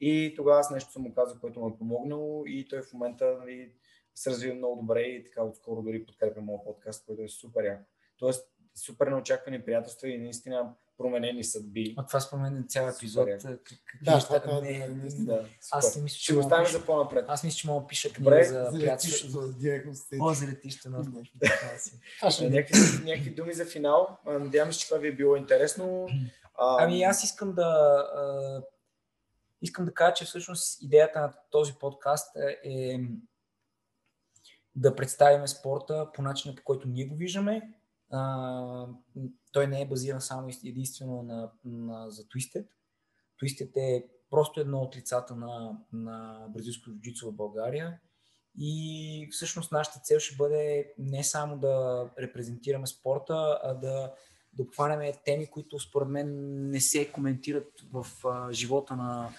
[0.00, 3.36] и тогава аз нещо съм му казал, което му е помогнало и той в момента
[3.40, 3.72] нали,
[4.14, 7.84] се развива много добре и така отскоро дори подкрепя моят подкаст, който е супер яко.
[8.18, 11.94] Тоест, супер неочаквани приятелства и наистина променени съдби.
[11.96, 13.28] А това спомена цял епизод.
[14.02, 14.88] да, това не е.
[15.18, 17.24] Да, аз си мисля, че го оставим за по-напред.
[17.28, 19.40] Аз мисля, че мога да пиша книга за приятелство.
[20.20, 21.04] О, за летище на
[23.04, 24.18] някакви думи за финал.
[24.26, 26.08] Надявам се, че това ви е било интересно.
[26.58, 28.08] Ами аз искам да
[29.62, 33.00] искам да кажа, че всъщност идеята на този подкаст е, е
[34.74, 37.72] да представим спорта по начина, по който ние го виждаме.
[38.10, 38.86] А,
[39.52, 42.66] той не е базиран само единствено на, на, за Twisted.
[43.42, 48.00] Twisted е просто едно от лицата на, на бразилско джуджицу в България.
[48.58, 54.14] И всъщност нашата цел ще бъде не само да репрезентираме спорта, а да,
[54.56, 56.28] да обхванем теми, които според мен
[56.70, 59.30] не се коментират в а, живота на,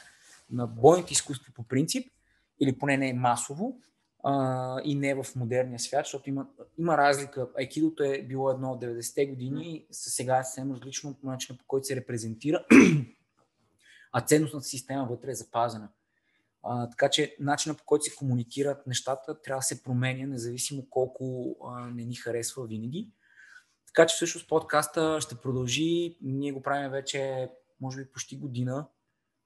[0.52, 2.12] на бойните изкуства по принцип,
[2.60, 3.80] или поне не е масово
[4.24, 6.48] а, и не в модерния свят, защото има,
[6.80, 7.48] има разлика.
[7.58, 11.88] Айкидото е било едно от 90-те години, сега е съвсем различно от начина по който
[11.88, 12.66] се репрезентира,
[14.12, 15.90] а ценностната система вътре е запазена.
[16.64, 21.56] А, така че начина по който се комуникират нещата трябва да се променя, независимо колко
[21.66, 23.10] а, не ни харесва винаги.
[23.88, 26.18] Така че всъщност подкаста ще продължи.
[26.22, 27.50] Ние го правим вече,
[27.82, 28.88] може би, почти година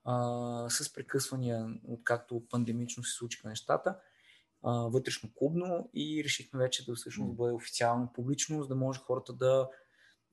[0.06, 3.96] а, с прекъсвания, откакто пандемично се случиха нещата,
[4.64, 9.34] а, вътрешно клубно и решихме вече да всъщност бъде официално публично, за да може хората
[9.34, 9.70] да,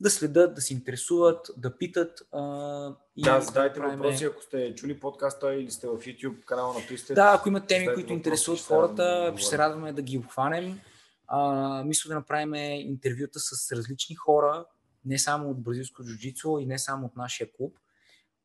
[0.01, 2.23] да следят, да се интересуват, да питат.
[2.33, 3.99] А, и да, задайте правим...
[3.99, 7.15] въпроси, ако сте чули подкаста или сте в YouTube канала на Twisted.
[7.15, 10.81] Да, ако има теми, които интересуват хората, ще се радваме да ги обхванем.
[11.29, 14.67] А, мисля да направим интервюта с различни хора,
[15.05, 17.79] не само от бразилско джуджицу и не само от нашия клуб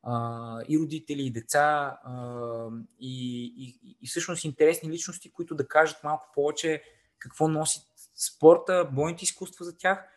[0.02, 2.68] а, и родители, и деца, а,
[3.00, 6.82] и, и, и всъщност интересни личности, които да кажат малко повече
[7.18, 7.80] какво носи
[8.14, 10.08] спорта, бойните изкуства за тях.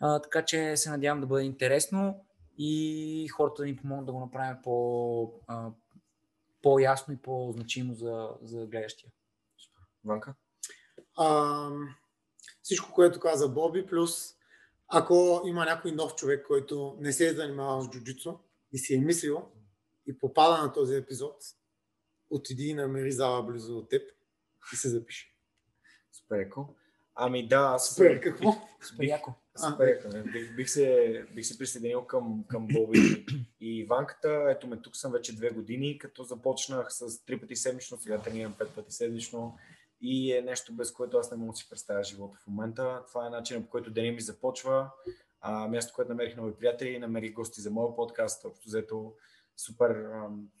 [0.00, 2.24] А, така че се надявам да бъде интересно
[2.58, 5.70] и хората да ни помогнат да го направим по, а,
[6.62, 9.10] по-ясно и по-значимо за, за гледащия.
[10.04, 10.34] Ванка?
[11.16, 11.68] А,
[12.62, 14.34] всичко, което каза Боби, плюс
[14.88, 18.38] ако има някой нов човек, който не се е занимавал с джуджицу,
[18.72, 19.42] и си е мислил
[20.06, 21.36] и попада на този епизод,
[22.30, 24.02] отиди и намери зала близо от теб
[24.72, 25.36] и се запиши.
[26.12, 26.68] Супер яко.
[27.14, 27.88] Ами да, аз...
[27.88, 28.52] Супер, какво?
[28.82, 29.34] Супер яко.
[29.56, 30.30] Супер яко.
[30.32, 33.26] Бих, бих, се, бих се присъединил към, към Боби
[33.60, 34.46] и Иванката.
[34.50, 38.54] Ето ме тук съм вече две години, като започнах с три пъти седмично, сега тренирам
[38.58, 39.58] пет пъти седмично
[40.06, 43.02] и е нещо без което аз не мога да си представя живота в момента.
[43.08, 44.90] Това е начинът по който деня ми започва
[45.40, 49.14] а, място, което намерих нови приятели, намерих гости за моят подкаст, общо взето
[49.56, 50.06] супер,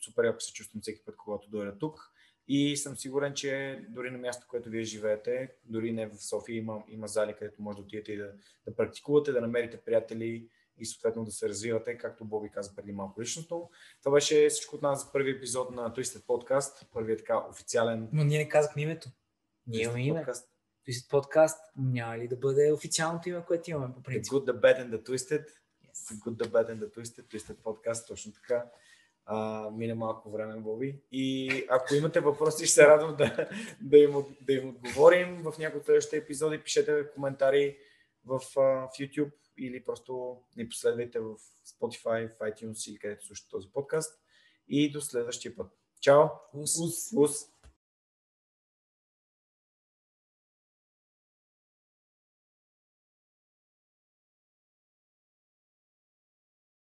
[0.04, 2.10] супер яко се чувствам всеки път, когато дойда тук.
[2.48, 6.82] И съм сигурен, че дори на място, което вие живеете, дори не в София, има,
[6.88, 8.32] има зали, където може да отидете и да,
[8.66, 13.22] да практикувате, да намерите приятели и съответно да се развивате, както Боби каза преди малко
[13.22, 13.70] личното.
[14.02, 18.08] Това беше всичко от нас за първи епизод на Twisted Podcast, първият така официален.
[18.12, 19.08] Но ние не казахме името.
[19.66, 20.18] Ние имаме име.
[20.18, 20.48] Подкаст.
[20.88, 24.32] Twisted Podcast няма ли да бъде официалното име, което имаме по The принцип?
[24.32, 25.46] Good, The Bad and The Twisted.
[25.84, 26.14] Yes.
[26.14, 28.70] The Good, The Bad and The Twisted, Twisted Podcast, точно така.
[29.26, 31.00] А, мине малко време, Боби.
[31.12, 33.48] И ако имате въпроси, ще се радвам да,
[33.80, 36.62] да, им, да им отговорим в някои от следващите епизоди.
[36.62, 37.78] Пишете коментари
[38.24, 41.36] в, а, в YouTube или просто ни последвайте в
[41.66, 44.20] Spotify, в iTunes или където слушате този подкаст.
[44.68, 45.72] И до следващия път.
[46.00, 46.24] Чао!
[46.54, 46.78] Ус.
[46.80, 47.12] Ус.
[47.16, 47.53] Ус!